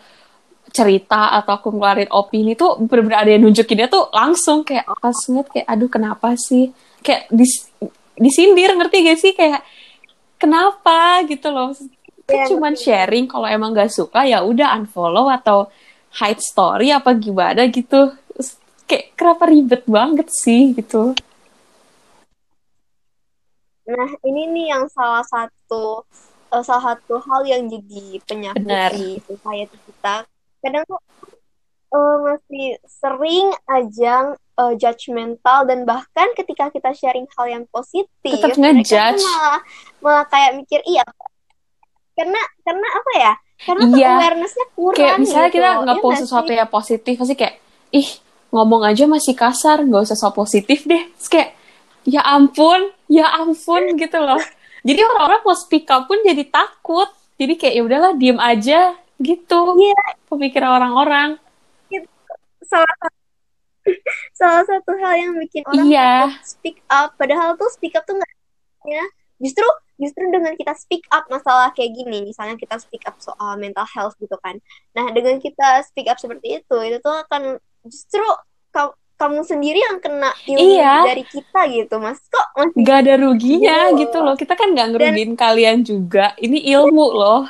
[0.75, 5.47] cerita atau aku ngeluarin opini tuh bener-bener ada yang nunjukinnya tuh langsung kayak pas ngeliat
[5.47, 6.69] kayak aduh kenapa sih?
[6.99, 7.71] Kayak dis
[8.19, 9.33] disindir ngerti gak sih?
[9.33, 9.61] Kayak
[10.35, 11.23] kenapa?
[11.25, 11.71] gitu loh.
[12.25, 15.69] Kan Iya, cuman sharing kalau emang nggak suka ya udah unfollow atau
[16.17, 18.17] hide story apa gimana gitu.
[18.89, 20.73] Kayak kenapa ribet banget sih?
[20.73, 21.13] gitu
[23.85, 26.01] Nah, ini nih yang salah satu
[26.49, 28.91] eh, salah satu hal yang jadi penyakit Benar.
[28.91, 30.25] di society kita.
[30.59, 30.99] Kadang tuh
[31.91, 38.57] eh, masih sering aja eh, judgmental dan bahkan ketika kita sharing hal yang positif, Tetap
[38.57, 39.21] ngejudge.
[39.21, 39.59] tuh malah
[40.01, 41.05] malah kayak mikir iya
[42.13, 43.33] karena karena apa ya?
[43.55, 44.11] Karena Iya.
[44.17, 45.57] awareness-nya kurang kayak misalnya gitu.
[45.57, 46.57] kita Iya nge-post nggak sesuatu sih?
[46.57, 47.55] yang positif pasti kayak
[47.91, 48.09] ih
[48.49, 51.49] ngomong aja masih kasar nggak usah so positif deh Terus kayak
[52.05, 54.39] ya ampun ya ampun gitu loh.
[54.85, 57.09] Jadi orang-orang mau speak up pun jadi takut.
[57.35, 59.59] Jadi kayak ya udahlah diem aja gitu.
[59.75, 60.01] Iya.
[60.29, 61.29] pemikiran orang-orang.
[62.65, 63.17] Salah satu
[64.39, 66.11] salah satu hal yang bikin orang Iya.
[66.29, 67.09] takut speak up.
[67.17, 68.31] Padahal tuh speak up tuh nggak
[68.87, 69.05] ya.
[69.41, 69.65] Justru
[69.95, 72.25] justru dengan kita speak up masalah kayak gini.
[72.25, 74.57] Misalnya kita speak up soal mental health gitu kan.
[74.93, 78.25] Nah dengan kita speak up seperti itu itu tuh akan justru
[79.15, 80.95] kamu sendiri yang kena ilmu Iya.
[81.07, 83.97] dari kita gitu mas kok masih nggak ada ruginya Iya.
[83.99, 87.43] gitu loh kita kan nggak ngerugiin kalian juga ini ilmu loh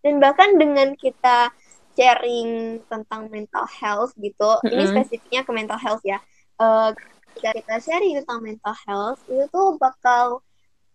[0.00, 1.50] dan bahkan dengan kita
[1.96, 4.92] sharing tentang mental health gitu ini Mm-mm.
[4.94, 6.20] spesifiknya ke mental health ya
[7.34, 10.40] ketika kita sharing tentang mental health itu tuh bakal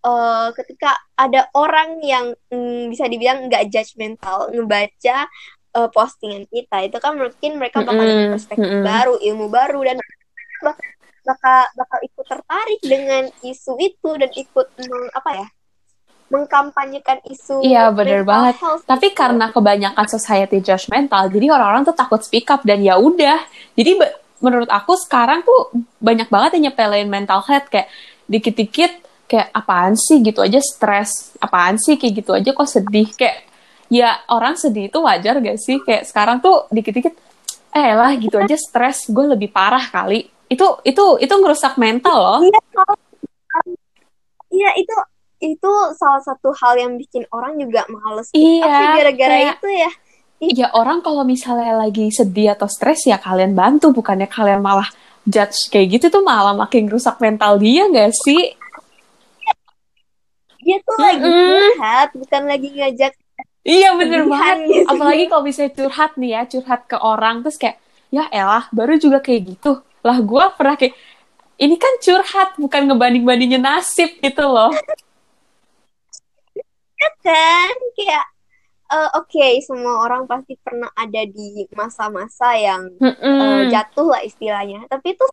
[0.02, 5.28] eh, ketika ada orang yang mm, bisa dibilang nggak judgmental ngebaca
[5.76, 6.78] eh, postingan kita.
[6.88, 8.86] Itu kan mungkin mereka bakal dapat Mm-mm, perspektif mm-mm.
[8.86, 9.98] baru ilmu baru dan
[10.62, 10.86] bakal
[11.22, 15.48] bakal bakal ikut tertarik dengan isu itu dan ikut mm, apa ya
[16.32, 18.56] mengkampanyekan isu Iya bener mental banget.
[18.64, 23.44] health Tapi karena kebanyakan society judgmental, jadi orang-orang tuh takut speak up dan ya udah.
[23.76, 24.00] Jadi
[24.40, 27.92] menurut aku sekarang tuh banyak banget yang nyepelin mental health kayak
[28.32, 30.24] dikit-dikit kayak apaan sih?
[30.24, 32.00] gitu aja stres, apaan sih?
[32.00, 33.12] kayak gitu aja kok sedih.
[33.14, 33.51] Kayak
[33.92, 37.12] ya orang sedih itu wajar gak sih kayak sekarang tuh dikit-dikit
[37.72, 42.40] eh lah gitu aja stres gue lebih parah kali itu itu itu ngerusak mental loh
[42.42, 43.00] Iya, kalau-
[44.50, 44.96] iya itu
[45.42, 49.92] itu salah satu hal yang bikin orang juga males Iya, gara-gara kayak- itu ya.
[50.42, 54.90] Ya orang kalau misalnya lagi sedih atau stres ya kalian bantu bukannya kalian malah
[55.22, 58.58] judge kayak gitu tuh malah makin rusak mental dia gak sih?
[60.62, 61.78] Dia tuh lagi Mm-mm.
[61.78, 63.14] curhat, bukan lagi ngajak
[63.62, 64.58] Iya bener banget.
[64.66, 64.90] gitu.
[64.92, 67.78] Apalagi kalau misalnya curhat nih ya, curhat ke orang terus kayak
[68.12, 69.82] ya elah baru juga kayak gitu.
[70.02, 70.98] Lah gue pernah kayak
[71.62, 74.74] ini kan curhat bukan ngebanding-bandingin nasib gitu loh.
[77.22, 78.26] kan kayak
[78.94, 83.70] eh, oke semua orang pasti pernah ada di masa-masa yang eh, Mm-mm.
[83.70, 84.90] jatuh lah istilahnya.
[84.90, 85.30] Tapi tuh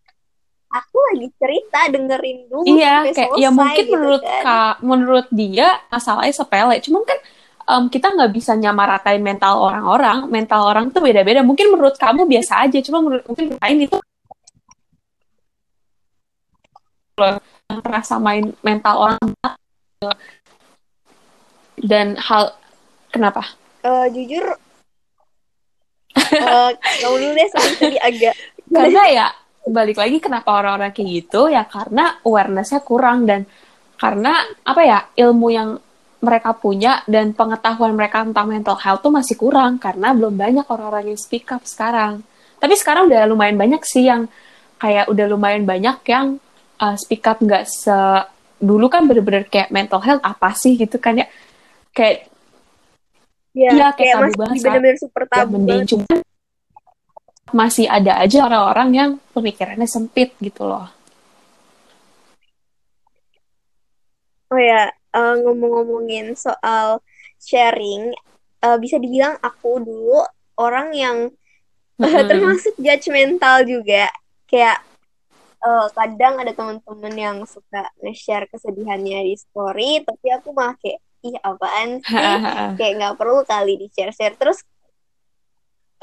[0.69, 4.43] aku lagi cerita dengerin dulu Iya, kayak selesai ya mungkin gitu menurut kan.
[4.45, 6.77] Kak, menurut dia masalahnya sepele.
[6.85, 7.19] Cuman kan
[7.69, 10.27] em, kita nggak bisa nyamaratain mental orang-orang.
[10.33, 11.45] Mental orang tuh beda-beda.
[11.45, 13.97] Mungkin menurut kamu biasa aja, cuma menurut mungkin lain itu
[17.19, 19.19] yang pernah samain mental orang
[21.83, 22.55] dan hal
[23.11, 23.43] kenapa?
[23.83, 24.47] Eh, jujur
[26.19, 28.35] eh kamu dulu deh tadi agak
[28.69, 29.27] Karena ya
[29.69, 33.45] balik lagi kenapa orang-orang kayak gitu ya karena awareness-nya kurang dan
[33.97, 35.71] karena apa ya ilmu yang
[36.19, 41.15] mereka punya dan pengetahuan mereka tentang mental health tuh masih kurang karena belum banyak orang-orang
[41.15, 42.27] yang speak up sekarang.
[42.59, 44.27] Tapi sekarang udah lumayan banyak sih yang
[44.83, 46.43] kayak udah lumayan banyak yang
[46.83, 47.95] uh, speak up nggak se
[48.59, 51.27] dulu kan bener-bener kayak mental health apa sih gitu kan ya
[51.95, 52.27] kayak
[53.55, 56.15] ya, Iya, kayak tabu masih banget, bener-bener super ya tabu mending cuma
[57.49, 60.91] masih ada aja orang-orang yang pemikirannya sempit gitu loh.
[64.49, 67.01] Oh ya, eh, ngomong-ngomongin soal
[67.41, 68.13] sharing,
[68.65, 70.25] eh, bisa dibilang aku dulu
[70.59, 71.17] orang yang
[72.03, 72.29] eh, Mm-mm.
[72.31, 74.11] termasuk judgmental juga.
[74.51, 74.83] Kayak
[75.65, 81.37] eh, kadang ada teman-teman yang suka nge-share kesedihannya di story, tapi aku malah kayak, ih
[81.43, 82.39] apaan sih?
[82.79, 84.35] Kayak nggak perlu kali di-share-share.
[84.39, 84.59] Terus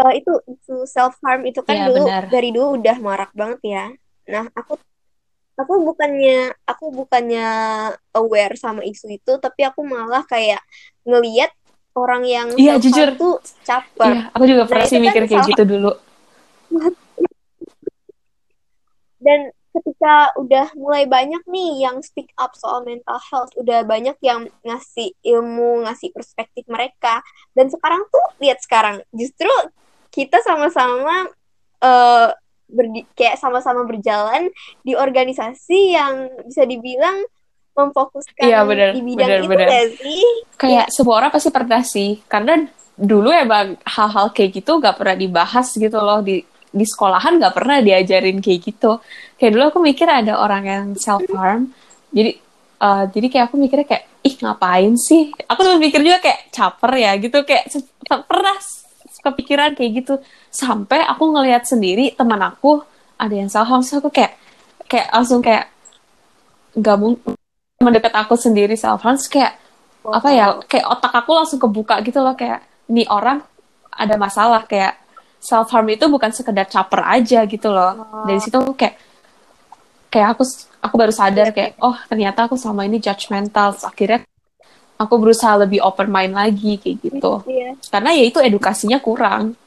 [0.02, 2.24] eh, itu isu self-harm itu kan Iya, dulu benar.
[2.28, 3.86] dari dulu udah marak banget ya.
[4.32, 4.74] Nah, aku
[5.56, 7.48] aku bukannya aku bukannya
[8.12, 10.60] aware sama isu itu tapi aku malah kayak
[11.08, 11.52] ngeliat
[11.96, 13.16] orang yang Iya, jujur.
[13.16, 15.92] tuh caper Iya, aku juga pernah Nah, sih itu kan mikir kayak salah- gitu dulu.
[19.16, 19.40] dan
[19.76, 25.12] ketika udah mulai banyak nih yang speak up soal mental health udah banyak yang ngasih
[25.20, 27.20] ilmu ngasih perspektif mereka
[27.52, 29.52] dan sekarang tuh lihat sekarang justru
[30.12, 31.28] kita sama-sama
[31.82, 32.30] eh,
[32.70, 34.50] berdi- kayak sama-sama berjalan
[34.82, 37.22] di organisasi yang bisa dibilang
[37.76, 39.68] memfokuskan Iya, benar, di bidang benar, itu benar.
[39.68, 40.26] nggak sih
[40.56, 42.64] Kayak semua orang pasti pernah sih, karena
[42.96, 46.40] dulu emang hal-hal kayak gitu gak pernah dibahas gitu loh di
[46.76, 49.04] di sekolahan gak pernah diajarin kayak gitu.
[49.36, 51.76] Kayak dulu aku mikir ada orang yang self harm,
[52.16, 52.40] jadi
[52.80, 55.36] eh, jadi kayak aku mikirnya kayak ih ngapain sih?
[55.52, 57.64] Aku tuh mikir juga kayak caper ya gitu kayak
[58.24, 58.56] pernah
[59.26, 60.14] kepikiran kayak gitu
[60.56, 62.80] sampai aku ngelihat sendiri teman aku
[63.20, 64.40] ada yang self harm, terus aku kayak
[64.88, 65.68] kayak langsung kayak
[66.76, 67.36] nggak mungkin
[67.84, 69.60] mendekat aku sendiri self harm kayak
[70.06, 72.36] apa ya kayak otak aku langsung kebuka gitu loh.
[72.40, 73.44] Kayak nih orang
[73.92, 74.64] ada masalah.
[74.64, 74.96] Kayak
[75.44, 78.24] self harm itu bukan sekedar caper aja gitu loh.
[78.24, 78.96] Dari situ aku kayak
[80.08, 80.44] kayak aku
[80.80, 84.24] aku baru sadar kayak oh ternyata aku selama ini judgmental akhirnya
[84.96, 87.44] aku berusaha lebih open mind lagi kayak gitu.
[87.44, 87.76] Iya.
[87.92, 89.60] karena ya itu edukasinya kurang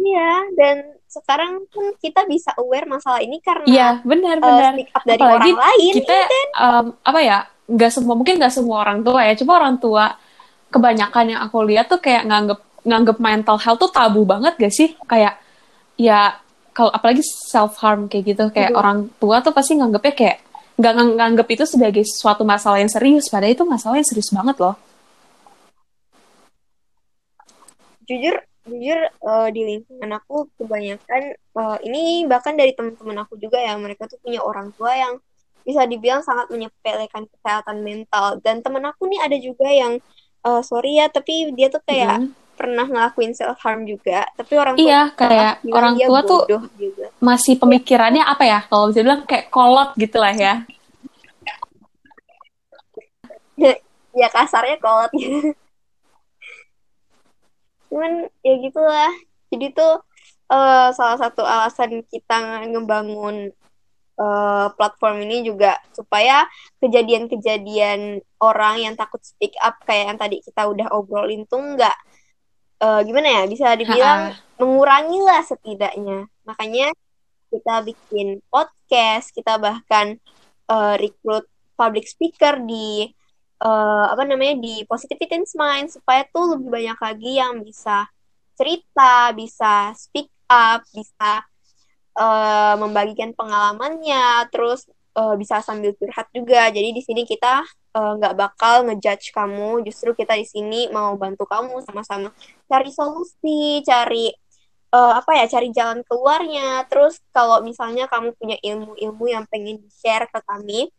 [0.00, 0.76] Iya, dan
[1.10, 5.18] sekarang pun kita bisa aware masalah ini karena iya benar eh, benar speak up dari
[5.18, 5.92] apalagi orang lain.
[5.98, 6.16] kita
[6.54, 10.04] em, apa ya nggak semua mungkin nggak semua orang tua ya cuma orang tua
[10.70, 14.94] kebanyakan yang aku lihat tuh kayak nganggep nganggep mental health tuh tabu banget gak sih
[15.04, 15.34] kayak
[15.98, 16.38] ya
[16.70, 18.78] kalau apalagi self harm kayak gitu kayak Aduh.
[18.78, 20.38] orang tua tuh pasti nganggepnya kayak
[20.78, 24.56] nggak ngang- nganggep itu sebagai suatu masalah yang serius padahal itu masalah yang serius banget
[24.62, 24.78] loh
[28.08, 33.74] jujur jujur eh, di lingkungan aku kebanyakan eh, ini bahkan dari teman-teman aku juga ya
[33.76, 35.14] mereka tuh punya orang tua yang
[35.60, 38.40] bisa dibilang sangat menyepelekan kesehatan mental.
[38.40, 39.96] Dan teman aku nih ada juga yang
[40.40, 42.32] eh, sorry ya tapi dia tuh kayak Mm.
[42.56, 44.28] pernah ngelakuin self harm juga.
[44.36, 46.40] Tapi orang tua iya kayak orang tua tuh
[46.76, 47.08] juga.
[47.18, 48.60] masih pemikirannya apa ya?
[48.68, 50.54] Kalau bisa bilang kayak kolot gitu lah ya.
[54.12, 55.08] Ya kasarnya kolot.
[55.14, 55.54] gitu
[57.90, 59.12] cuman ya gitulah.
[59.50, 59.98] Jadi tuh
[60.48, 63.50] uh, salah satu alasan kita ngebangun
[64.14, 66.46] uh, platform ini juga supaya
[66.78, 71.96] kejadian-kejadian orang yang takut speak up kayak yang tadi kita udah obrolin tuh nggak
[72.80, 76.30] uh, gimana ya bisa dibilang mengurangi lah setidaknya.
[76.46, 76.94] Makanya
[77.50, 80.22] kita bikin podcast kita bahkan
[80.70, 83.10] uh, rekrut public speaker di
[83.60, 88.08] uh, apa namanya di positivity in mind supaya tuh lebih banyak lagi yang bisa
[88.56, 91.44] cerita, bisa speak up, bisa
[92.16, 94.84] uh, membagikan pengalamannya, terus
[95.16, 96.68] uh, bisa sambil curhat juga.
[96.68, 101.48] Jadi di sini kita nggak uh, bakal ngejudge kamu, justru kita di sini mau bantu
[101.48, 102.30] kamu sama-sama
[102.68, 104.30] cari solusi, cari
[104.92, 106.84] uh, apa ya, cari jalan keluarnya.
[106.86, 110.92] Terus kalau misalnya kamu punya ilmu-ilmu yang pengen di share ke kami,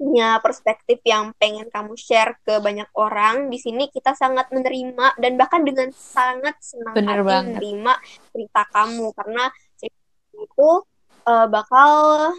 [0.00, 5.36] punya perspektif yang pengen kamu share ke banyak orang di sini kita sangat menerima dan
[5.36, 7.44] bahkan dengan sangat senang Bener hati banget.
[7.52, 7.92] menerima
[8.32, 9.44] cerita kamu karena
[9.76, 10.00] cerita
[10.40, 10.70] itu
[11.28, 11.90] uh, bakal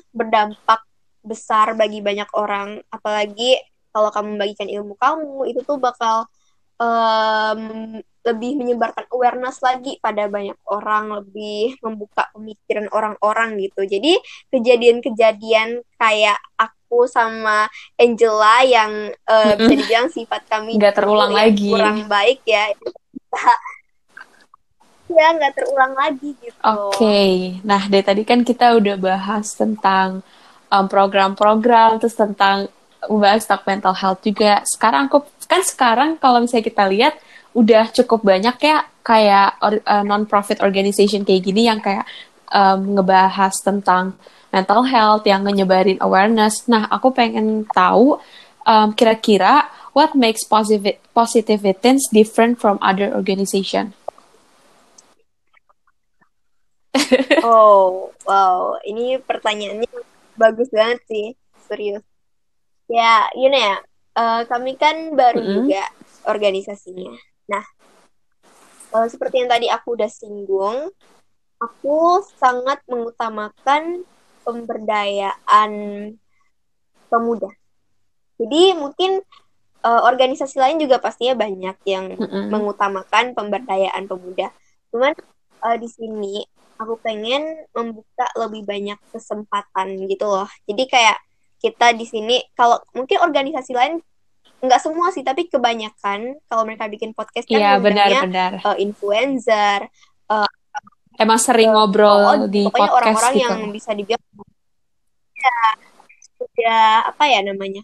[0.10, 0.82] berdampak
[1.22, 3.62] besar bagi banyak orang apalagi
[3.94, 6.26] kalau kamu membagikan ilmu kamu itu tuh bakal
[6.82, 13.82] um, lebih menyebarkan awareness lagi pada banyak orang, lebih membuka pemikiran orang-orang gitu.
[13.86, 14.18] Jadi
[14.54, 18.92] kejadian-kejadian kayak aku sama Angela yang
[19.28, 22.72] uh, bisa dibilang sifat kami nggak terulang lagi kurang baik ya
[25.12, 26.56] ya nggak terulang lagi gitu.
[26.64, 27.36] Oke, okay.
[27.68, 30.24] nah dari tadi kan kita udah bahas tentang
[30.72, 32.72] um, program-program, terus tentang
[33.06, 34.64] membahas tentang mental health juga.
[34.64, 37.14] Sekarang aku kan sekarang kalau misalnya kita lihat
[37.52, 42.08] udah cukup banyak ya kayak or, uh, non-profit organization kayak gini yang kayak
[42.48, 44.16] um, ngebahas tentang
[44.52, 46.68] mental health yang nyebarin awareness.
[46.68, 48.20] Nah, aku pengen tahu
[48.68, 53.96] um, kira-kira what makes positive positivitins different from other organization?
[57.48, 59.88] oh, wow, ini pertanyaannya
[60.36, 61.28] bagus banget sih,
[61.68, 62.04] serius.
[62.92, 63.80] Ya, you know ya,
[64.20, 65.56] uh, kami kan baru mm -hmm.
[65.64, 65.84] juga
[66.28, 67.16] organisasinya.
[67.48, 67.64] Nah,
[68.96, 70.92] uh, seperti yang tadi aku udah singgung,
[71.64, 74.04] aku sangat mengutamakan
[74.42, 75.72] pemberdayaan
[77.12, 77.50] pemuda.
[78.42, 79.22] Jadi mungkin
[79.86, 82.46] uh, organisasi lain juga pastinya banyak yang mm -hmm.
[82.50, 84.50] mengutamakan pemberdayaan pemuda.
[84.90, 85.14] Cuman
[85.62, 86.42] uh, di sini
[86.82, 90.50] aku pengen membuka lebih banyak kesempatan gitu loh.
[90.66, 91.18] Jadi kayak
[91.62, 94.02] kita di sini kalau mungkin organisasi lain
[94.62, 98.52] nggak semua sih tapi kebanyakan kalau mereka bikin podcast kan yeah, benar, benar.
[98.62, 99.90] Uh, influencer
[100.30, 100.50] uh,
[101.22, 103.46] emang sering ngobrol oh, di pokoknya podcast orang-orang gitu.
[103.46, 104.24] yang bisa dibilang
[105.38, 105.60] ya
[106.38, 107.84] sudah apa ya namanya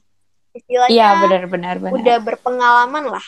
[0.54, 3.28] istilahnya iya benar-benar udah berpengalaman lah.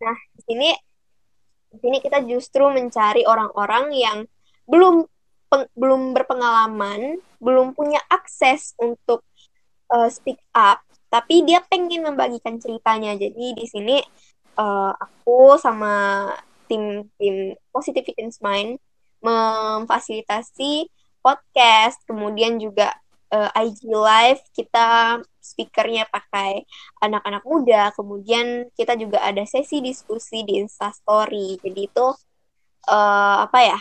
[0.00, 0.70] Nah di sini
[1.74, 4.18] di sini kita justru mencari orang-orang yang
[4.64, 5.04] belum
[5.52, 9.20] peng, belum berpengalaman belum punya akses untuk
[9.92, 10.80] uh, speak up
[11.14, 13.14] tapi dia pengen membagikan ceritanya.
[13.14, 14.02] Jadi di sini
[14.58, 16.26] uh, aku sama
[16.66, 18.80] tim tim Positivity in Mind
[19.24, 20.88] memfasilitasi
[21.24, 22.92] podcast kemudian juga
[23.32, 26.64] uh, eh, IG live kita speakernya pakai
[27.00, 32.06] anak-anak muda kemudian kita juga ada sesi diskusi di Instastory jadi itu
[32.92, 33.80] uh, apa ya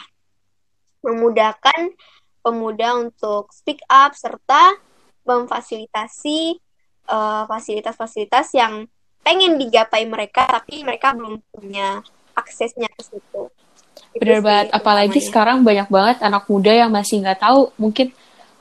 [1.04, 1.92] memudahkan
[2.40, 4.80] pemuda untuk speak up serta
[5.28, 6.64] memfasilitasi
[7.04, 8.74] Eh, fasilitas-fasilitas uh, yang
[9.28, 12.00] pengen digapai mereka tapi mereka belum punya
[12.34, 13.42] aksesnya ke situ.
[14.14, 15.28] Bener banget, apalagi namanya.
[15.30, 18.14] sekarang banyak banget anak muda yang masih nggak tahu mungkin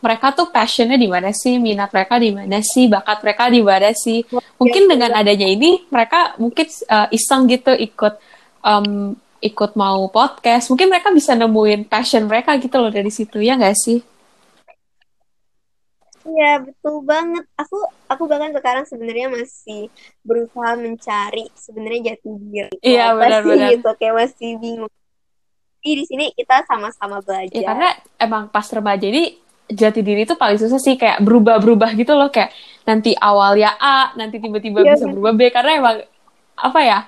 [0.02, 3.94] mereka tuh passionnya di mana sih, minat mereka di mana sih, bakat mereka di mana
[3.94, 4.26] sih.
[4.58, 8.18] Mungkin dengan adanya ini mereka mungkin uh, iseng gitu ikut
[8.66, 13.54] um, ikut mau podcast, mungkin mereka bisa nemuin passion mereka gitu loh dari situ ya
[13.54, 14.02] nggak sih?
[16.22, 17.44] Iya betul banget.
[17.58, 19.90] Aku aku bahkan sekarang sebenarnya masih
[20.22, 22.74] berusaha mencari sebenarnya jati diri.
[22.82, 23.68] Iya benar-benar.
[23.74, 24.92] Gitu kayak masih bingung.
[25.82, 27.54] Jadi di sini kita sama-sama belajar.
[27.54, 27.90] Ya karena
[28.22, 29.34] emang pas remaja ini
[29.66, 32.54] jati diri itu paling susah sih kayak berubah-berubah gitu loh kayak
[32.86, 35.96] nanti awal ya A, nanti tiba-tiba ya, bisa berubah B karena emang
[36.52, 36.98] apa ya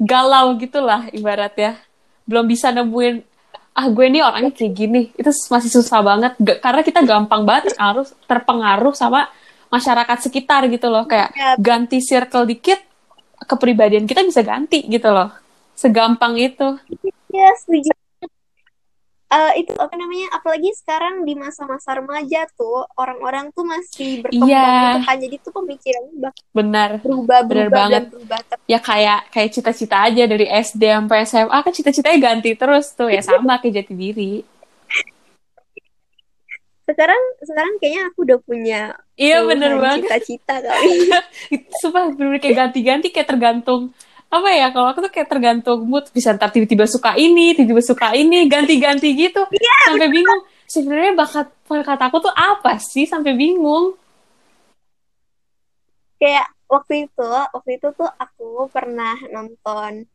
[0.00, 1.76] galau gitulah ibaratnya
[2.24, 3.31] belum bisa nemuin
[3.72, 5.02] ah gue ini orangnya kayak gini.
[5.16, 6.32] Itu masih susah banget.
[6.36, 9.28] G karena kita gampang banget terpengaruh terpengaruh sama
[9.72, 11.08] masyarakat sekitar gitu loh.
[11.08, 11.50] Kayak ya.
[11.56, 12.80] ganti circle dikit
[13.48, 15.32] kepribadian kita bisa ganti gitu loh.
[15.72, 16.76] Segampang itu.
[17.32, 18.01] Ya setuju
[19.32, 24.68] uh, itu apa namanya apalagi sekarang di masa-masa remaja tuh orang-orang tuh masih berkembang Iya.
[24.68, 28.02] gitu kan jadi tuh pemikirannya bakal benar berubah berubah banget.
[28.04, 28.64] dan berubah terus.
[28.68, 33.24] ya kayak kayak cita-cita aja dari SD sampai SMA kan cita-citanya ganti terus tuh ya
[33.24, 34.34] sama kayak jati diri
[36.82, 38.80] sekarang sekarang kayaknya aku udah punya
[39.16, 41.08] iya bener banget cita-cita kali
[41.80, 43.94] Sumpah bener kayak ganti-ganti kayak tergantung
[44.32, 46.08] apa ya kalau aku tuh kayak tergantung mood.
[46.08, 49.44] Bisa ntar tiba-tiba suka ini tiba-tiba suka ini ganti-ganti gitu.
[49.84, 53.04] Sampai bingung sebenarnya bakat bakat aku tuh apa sih?
[53.04, 53.92] Sampai bingung.
[56.16, 60.08] Kayak waktu itu waktu itu tuh aku pernah nonton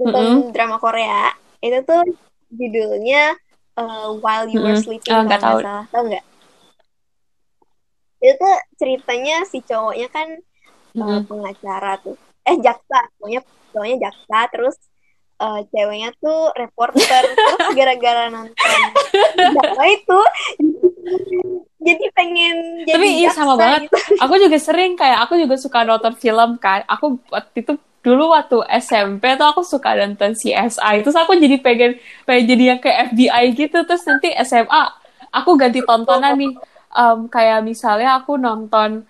[0.00, 0.52] nonton Mm-mm.
[0.56, 1.28] drama Korea.
[1.60, 2.00] Itu tuh
[2.48, 3.36] judulnya
[3.76, 4.84] uh, While You Were Mm-mm.
[4.88, 5.58] Sleeping Ah, kalau nggak tahu.
[5.60, 5.84] salah.
[5.92, 6.24] Tahu nggak?
[8.24, 10.28] Itu tuh ceritanya si cowoknya kan
[10.96, 11.28] uh, Mm-mm.
[11.28, 12.16] pengacara tuh
[12.50, 13.00] eh jaksa.
[13.18, 13.40] Cowoknya
[13.70, 14.76] cowoknya jaksa terus
[15.40, 17.22] uh, ceweknya tuh reporter.
[17.30, 18.80] Terus gara-gara nonton
[19.56, 20.20] jaksa itu
[21.80, 23.88] jadi pengen jadi Tapi iya, sama banget.
[23.88, 23.96] gitu.
[24.24, 26.84] aku juga sering kayak aku juga suka nonton film kan.
[26.86, 32.00] Aku waktu itu dulu waktu SMP tuh aku suka nonton CSI terus aku jadi pengen
[32.24, 33.78] pengen jadi yang kayak FBI gitu.
[33.88, 34.82] Terus nanti SMA
[35.32, 36.52] aku ganti tontonan nih.
[36.90, 39.06] Em, kayak misalnya aku nonton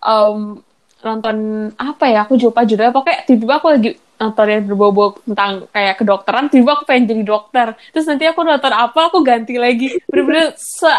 [0.00, 0.62] em,
[1.04, 1.36] nonton
[1.76, 2.90] apa ya aku lupa judulnya.
[2.90, 7.66] Pokoknya tiba-tiba aku lagi nonton yang berbobot tentang kayak kedokteran tiba-tiba aku pengen jadi dokter.
[7.92, 10.00] Terus nanti aku nonton apa aku ganti lagi.
[10.08, 10.92] Bener-bener se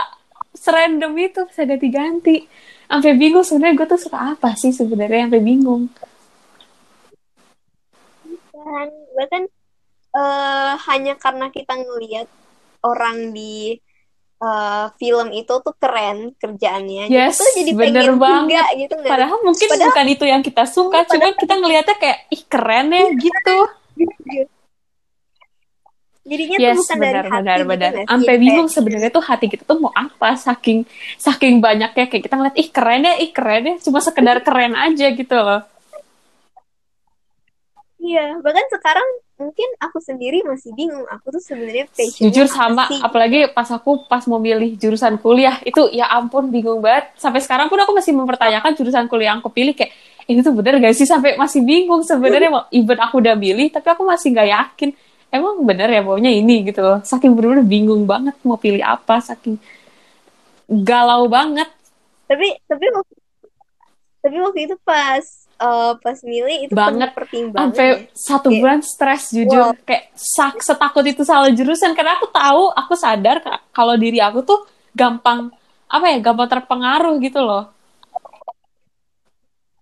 [0.55, 2.47] serandom itu bisa ganti-ganti
[2.85, 5.89] sampai bingung sebenarnya gue tuh suka apa sih sebenarnya sampai bingung.
[8.53, 9.43] Kan bahkan
[10.15, 12.27] eh, hanya karena kita ngelihat
[12.85, 13.81] orang di
[14.35, 17.07] eh, film itu tuh keren kerjaannya.
[17.07, 18.51] Yes, jadi bener banget.
[18.51, 19.11] juga gitu nggak?
[19.11, 22.87] Padahal mungkin Padahal- bukan itu yang kita suka Padahal- cuma kita ngelihatnya kayak ih keren
[22.89, 23.57] ya gitu.
[26.25, 27.91] Jadinya yes tuh bukan dari benar hati benar gitu benar.
[27.93, 28.05] sih?
[28.09, 30.81] sampai bingung sebenarnya tuh hati kita tuh mau apa saking
[31.17, 35.05] saking banyaknya kayak kita ngeliat ih keren ya ih keren ya cuma sekedar keren aja
[35.07, 35.61] gitu loh.
[37.97, 39.05] Iya bahkan sekarang
[39.35, 41.03] mungkin aku sendiri masih bingung.
[41.11, 42.99] Aku tuh sebenarnya jujur sama sih?
[43.03, 47.11] apalagi pas aku pas mau milih jurusan kuliah itu ya ampun bingung banget.
[47.19, 49.91] Sampai sekarang pun aku masih mempertanyakan jurusan kuliah yang aku pilih kayak
[50.25, 51.05] ini tuh bener gak sih?
[51.05, 54.89] Sampai masih bingung sebenarnya mau even aku udah milih tapi aku masih nggak yakin.
[55.29, 57.03] Emang bener ya maunya ini gitu loh.
[57.03, 59.59] Saking bener-bener bingung banget mau pilih apa saking
[60.65, 61.67] galau banget.
[62.25, 63.15] Tapi tapi waktu
[64.25, 67.09] tapi waktu itu pas eh, pas milih itu Banget.
[67.11, 67.95] pertimbangan sampai ya.
[68.11, 69.79] satu Kayak- bulan stres jujur Wow.
[69.81, 74.41] kayak sak setakut itu salah jurusan karena aku tahu aku sadar ka- kalau diri aku
[74.41, 74.59] tuh
[74.91, 75.51] gampang
[75.85, 77.71] apa ya gampang terpengaruh gitu loh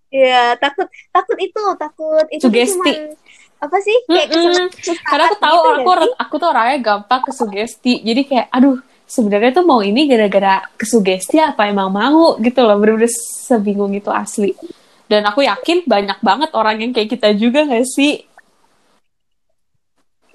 [0.08, 2.78] Iya, takut takut itu, takut itu Sugesti.
[2.78, 3.18] cuman
[3.58, 3.96] apa sih?
[4.06, 4.70] Kayak Mm-mm.
[4.70, 6.12] kesusahan karena aku tahu gitu aku sih?
[6.20, 11.66] aku tuh orangnya gampang kesugesti jadi kayak aduh sebenarnya tuh mau ini gara-gara kesugesti apa
[11.66, 13.10] emang mau gitu loh bener-bener
[13.42, 14.54] sebingung itu asli
[15.14, 18.12] dan aku yakin banyak banget orang yang kayak kita juga gak sih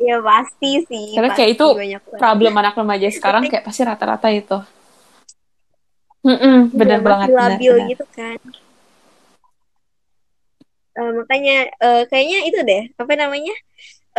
[0.04, 1.06] Iya pasti sih.
[1.14, 2.22] Karena pasti kayak itu banyak banget.
[2.22, 4.58] problem anak remaja sekarang kayak pasti rata-rata itu
[6.28, 7.90] Mm-mm, bener Iya, banget masih bener, labil bener.
[7.92, 8.38] gitu kan.
[11.00, 11.54] Eh, makanya
[11.86, 13.54] eh, kayaknya itu deh, apa namanya?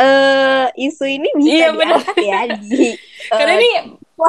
[0.01, 2.41] eh isu ini bisa Iya, diangkat ya
[2.71, 2.97] di
[3.37, 3.71] karena eh, ini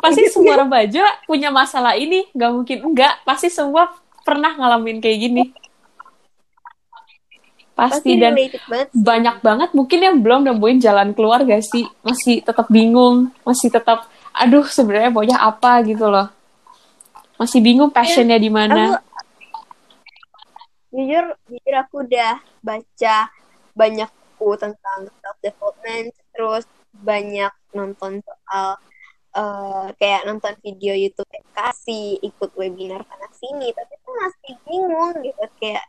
[0.03, 3.83] pasti semua remaja punya masalah ini nggak mungkin enggak pasti semua
[4.27, 5.43] pernah ngalamin kayak gini
[7.81, 8.33] pasti, pasti dan
[8.69, 8.87] banget.
[8.93, 11.89] banyak banget mungkin yang belum nemuin jalan keluar gak sih?
[12.05, 15.81] Masih tetap bingung masih tetap aduh sebenarnya maunya apa?
[15.81, 16.29] gitu loh.
[17.41, 19.01] Masih bingung passionnya di mana.
[20.91, 23.17] jujur jujur aku udah baca
[23.71, 28.75] banyak buku tentang self development terus banyak nonton soal
[29.31, 35.45] eh, kayak nonton video YouTube kasih ikut webinar sana sini tapi tuh masih bingung gitu
[35.63, 35.87] kayak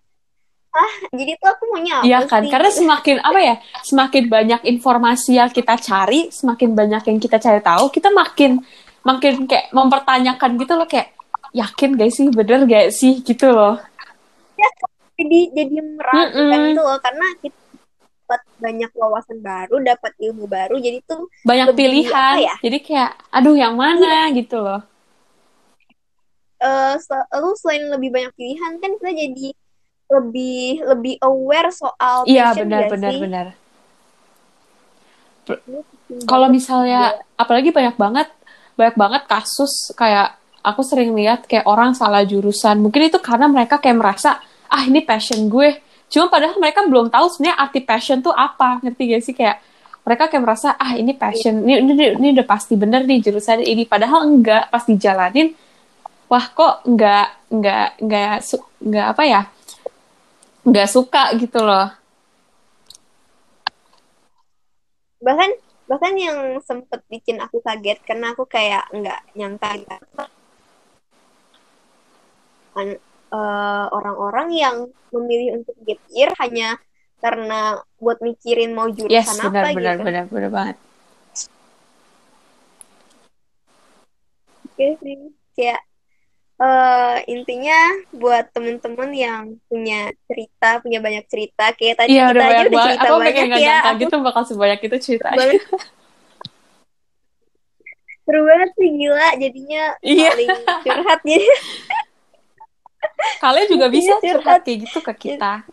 [0.80, 2.52] ah jadi tuh aku maunya apa Iya kan, sih?
[2.52, 3.54] karena semakin apa ya,
[3.86, 8.58] semakin banyak informasi yang kita cari, semakin banyak yang kita cari tahu, kita makin
[9.06, 11.14] makin kayak mempertanyakan gitu loh kayak
[11.54, 13.78] yakin gak sih, bener gak sih gitu loh.
[15.18, 16.68] jadi jadi meragukan Mm-mm.
[16.68, 17.58] gitu loh karena kita
[18.22, 22.54] dapat banyak wawasan baru dapat ilmu baru jadi tuh Banyak pilihan, ya?
[22.64, 24.80] jadi kayak aduh yang mana gitu loh.
[26.66, 29.46] eh sel- lalu selain lebih banyak pilihan kan kita jadi
[30.12, 33.22] lebih lebih aware soal Iya benar gak benar sih?
[33.24, 33.46] benar.
[36.28, 38.28] Kalau misalnya apalagi banyak banget
[38.76, 42.78] banyak banget kasus kayak aku sering lihat kayak orang salah jurusan.
[42.78, 44.38] Mungkin itu karena mereka kayak merasa
[44.70, 45.80] ah ini passion gue.
[46.12, 48.78] Cuma padahal mereka belum tahu sebenarnya arti passion tuh apa.
[48.84, 49.56] Ngerti gak sih kayak
[50.02, 53.86] mereka kayak merasa ah ini passion ini ini, ini udah pasti bener nih jurusan ini
[53.86, 55.54] padahal enggak pas dijalanin
[56.26, 58.42] wah kok enggak enggak enggak
[58.82, 59.40] enggak apa ya
[60.62, 61.90] enggak suka gitu loh
[65.22, 65.50] bahkan
[65.86, 69.70] bahkan yang sempet bikin aku kaget karena aku kayak nggak nyangka
[72.72, 72.96] orang
[73.32, 74.76] uh, orang-orang yang
[75.12, 76.80] memilih untuk gap year hanya
[77.22, 80.04] karena buat mikirin mau jurusan yes, benar, apa benar, gitu.
[80.04, 80.76] benar, benar banget.
[84.66, 85.16] Oke sih,
[85.54, 85.80] kayak
[86.62, 87.78] uh, intinya
[88.14, 92.70] buat temen-temen yang punya cerita, punya banyak cerita, kayak tadi iya, kita udah aja udah
[92.70, 92.86] banget.
[92.86, 93.78] cerita Aku banyak ya.
[93.82, 95.28] Aku gitu bakal sebanyak itu cerita.
[98.22, 100.30] Seru banget sih gila, jadinya iya.
[100.30, 100.50] paling
[100.86, 101.48] curhat jadi.
[103.42, 105.66] Kalian juga bisa curhat kayak gitu ke kita.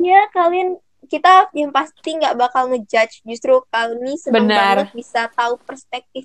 [0.00, 3.20] Ya, kalian kita yang pasti nggak bakal ngejudge.
[3.28, 4.88] Justru kami senang Benar.
[4.88, 6.24] banget bisa tahu perspektif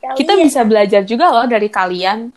[0.00, 0.18] kalian.
[0.18, 2.30] Kita bisa belajar juga loh dari kalian.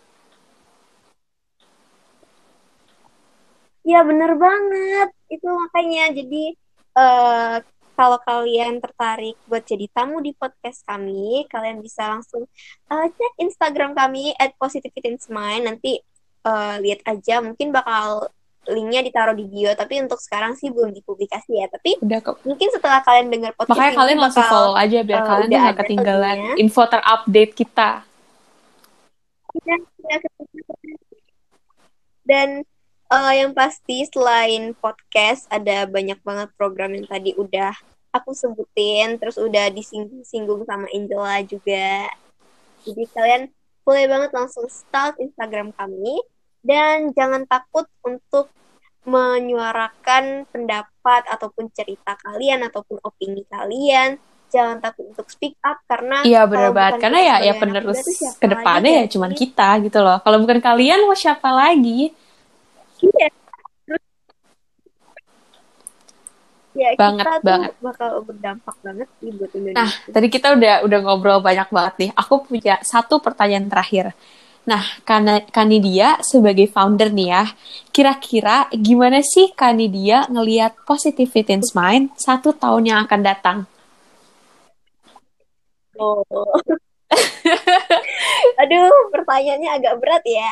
[3.82, 5.10] Ya bener banget.
[5.32, 6.44] Itu makanya jadi
[6.98, 7.56] uh,
[7.98, 12.50] kalau kalian tertarik buat jadi tamu di podcast kami, kalian bisa langsung
[12.90, 15.70] uh, cek Instagram kami at positivityinsmind.
[15.70, 16.02] Nanti
[16.46, 18.34] uh, lihat aja, mungkin bakal
[18.70, 19.74] linknya ditaruh di bio.
[19.74, 21.68] Tapi untuk sekarang sih belum dipublikasi ya.
[21.72, 22.38] Tapi Udah kok.
[22.46, 25.50] mungkin setelah kalian dengar podcast Makanya ini kalian langsung bakal, follow aja biar uh, kalian
[25.50, 26.56] gak ketinggalan linknya.
[26.62, 27.92] info terupdate kita.
[29.52, 30.18] Iya, iya,
[32.24, 32.50] Dan
[33.12, 37.76] uh, yang pasti selain podcast ada banyak banget program yang tadi udah
[38.16, 42.08] aku sebutin, terus udah disinggung-singgung sama Angela juga.
[42.88, 43.44] Jadi kalian
[43.84, 46.22] boleh banget langsung start Instagram kami
[46.62, 48.54] dan jangan takut untuk
[49.02, 54.22] menyuarakan pendapat ataupun cerita kalian ataupun opini kalian.
[54.52, 57.08] Jangan takut untuk speak up karena iya benar banget.
[57.08, 58.04] karena ya ya penerus
[58.36, 60.20] ke depannya ya cuman kita gitu loh.
[60.22, 62.12] Kalau bukan kalian mau siapa lagi?
[63.00, 63.28] Iya.
[66.72, 69.76] Ya banget kita banget tuh bakal berdampak banget sih buat Indonesia.
[69.76, 72.10] nah tadi kita udah udah ngobrol banyak banget nih.
[72.16, 74.12] Aku punya satu pertanyaan terakhir
[74.62, 74.84] Nah,
[75.50, 77.44] Kanidia sebagai founder nih ya,
[77.90, 83.58] kira-kira gimana sih Kanidia ngelihat Positivity in Mind satu tahun yang akan datang?
[85.98, 86.22] Oh.
[88.62, 90.52] Aduh, pertanyaannya agak berat ya.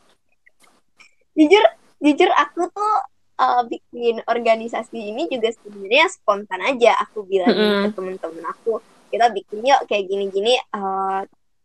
[1.36, 1.64] jujur,
[2.00, 2.94] jujur aku tuh
[3.36, 6.96] uh, bikin organisasi ini juga sebenarnya spontan aja.
[7.04, 7.82] Aku bilang mm -hmm.
[7.84, 8.80] ke temen-temen aku,
[9.12, 11.20] kita bikin yuk kayak gini-gini uh,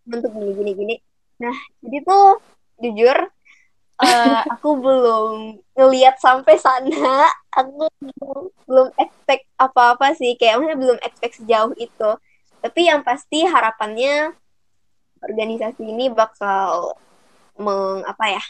[0.08, 1.00] untuk gini-gini-gini.
[1.42, 2.40] Nah, jadi tuh
[2.80, 3.18] jujur
[4.04, 7.30] uh, aku belum ngelihat sampai sana.
[7.56, 12.12] Aku belum, belum expect apa-apa sih, kayak maksudnya belum expect sejauh itu
[12.66, 14.34] tapi yang pasti harapannya
[15.22, 16.98] organisasi ini bakal
[17.62, 18.44] meng apa ya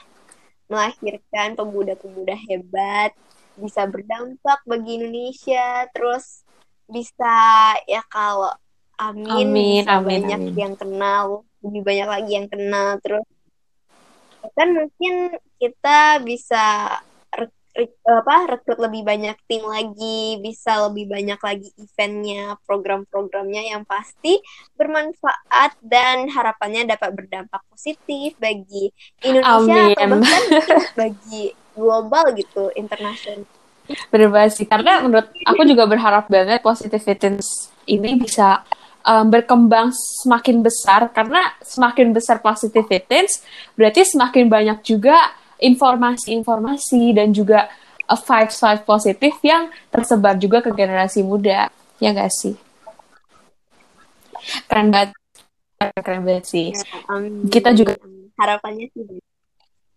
[0.72, 3.12] melahirkan pemuda-pemuda hebat
[3.60, 6.48] bisa berdampak bagi Indonesia terus
[6.88, 8.56] bisa ya kalau
[9.00, 10.56] amin, amin amin, banyak amin.
[10.56, 13.26] yang kenal lebih banyak lagi yang kenal terus
[14.54, 16.98] kan mungkin kita bisa
[18.08, 24.40] apa rekrut lebih banyak tim lagi bisa lebih banyak lagi eventnya program-programnya yang pasti
[24.80, 28.96] bermanfaat dan harapannya dapat berdampak positif bagi
[29.28, 29.92] Indonesia Amin.
[29.92, 30.44] atau bahkan
[30.96, 31.44] bagi
[31.76, 33.44] global gitu internasional
[33.86, 37.38] bener banget sih karena menurut aku juga berharap banget positivity
[37.92, 38.64] ini bisa
[39.06, 43.30] um, berkembang semakin besar karena semakin besar positivity
[43.78, 45.16] berarti semakin banyak juga
[45.62, 47.70] informasi-informasi dan juga
[48.06, 51.72] vibes-vibes positif yang tersebar juga ke generasi muda.
[51.98, 52.54] Ya gak sih?
[54.68, 55.16] Keren banget.
[56.04, 56.76] Keren banget sih.
[56.76, 56.84] Ya.
[57.50, 57.96] Kita juga
[58.36, 59.24] harapannya sih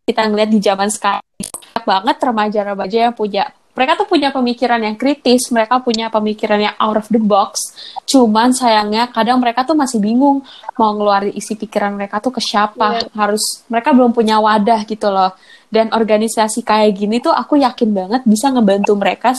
[0.09, 4.99] kita ngeliat di zaman sekarang banyak banget remaja-remaja yang punya mereka tuh punya pemikiran yang
[4.99, 7.71] kritis, mereka punya pemikiran yang out of the box.
[8.11, 10.43] Cuman sayangnya kadang mereka tuh masih bingung
[10.75, 13.07] mau ngeluarin isi pikiran mereka tuh ke siapa.
[13.07, 13.15] Yeah.
[13.15, 15.39] Harus mereka belum punya wadah gitu loh.
[15.71, 19.39] Dan organisasi kayak gini tuh aku yakin banget bisa ngebantu mereka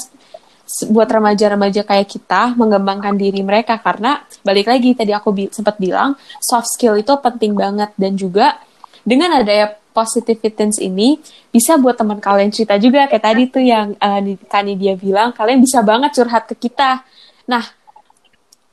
[0.87, 6.13] buat remaja-remaja kayak kita mengembangkan diri mereka karena balik lagi tadi aku bi sempat bilang
[6.37, 8.61] soft skill itu penting banget dan juga
[9.01, 11.17] dengan adanya positivity ini
[11.49, 15.59] bisa buat teman kalian cerita juga kayak tadi tuh yang uh, Kani dia bilang kalian
[15.59, 17.03] bisa banget curhat ke kita.
[17.49, 17.63] Nah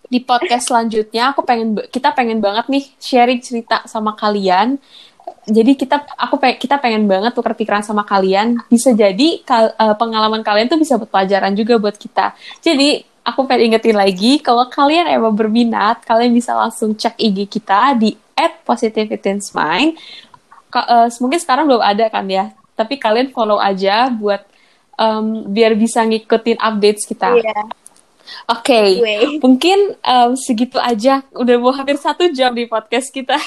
[0.06, 4.78] di podcast selanjutnya aku pengen kita pengen banget nih sharing cerita sama kalian.
[5.46, 8.62] Jadi kita aku kita pengen banget tukar pikiran sama kalian.
[8.70, 12.34] Bisa jadi kal uh, pengalaman kalian tuh bisa buat pelajaran juga buat kita.
[12.62, 17.98] Jadi aku pengen ingetin lagi, kalau kalian emang berminat, kalian bisa langsung cek IG kita
[17.98, 19.98] di at positivitinsmind.
[20.72, 24.44] Uh, mungkin sekarang belum ada kan ya, tapi kalian follow aja buat
[25.00, 27.32] um, biar bisa ngikutin updates kita.
[27.32, 27.62] Iya.
[28.50, 29.38] Oke, okay.
[29.38, 31.22] mungkin um, segitu aja.
[31.30, 33.38] Udah mau hampir satu jam di podcast kita.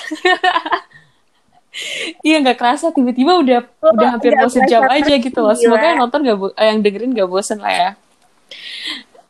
[2.25, 5.53] Iya nggak kerasa tiba-tiba udah oh, udah hampir mau sejam aja gitu loh.
[5.53, 7.89] Semoga yang nonton gak eh, yang dengerin gak bosen lah ya.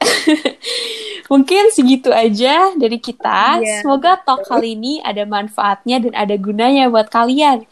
[1.32, 3.62] Mungkin segitu aja dari kita.
[3.62, 3.86] Yeah.
[3.86, 7.70] Semoga talk kali ini ada manfaatnya dan ada gunanya buat kalian.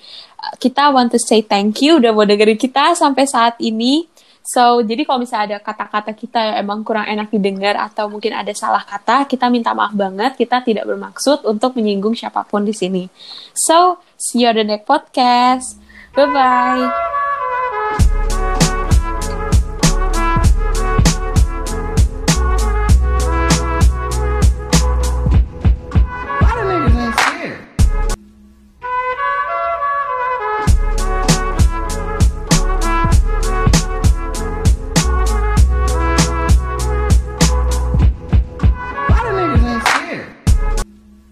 [0.62, 4.06] Kita want to say thank you udah mau dengerin kita sampai saat ini.
[4.48, 8.56] So, jadi kalau misalnya ada kata-kata kita yang emang kurang enak didengar atau mungkin ada
[8.56, 10.40] salah kata, kita minta maaf banget.
[10.40, 13.12] Kita tidak bermaksud untuk menyinggung siapa pun di sini.
[13.52, 15.76] So, see you on the next podcast.
[16.16, 17.47] Bye-bye.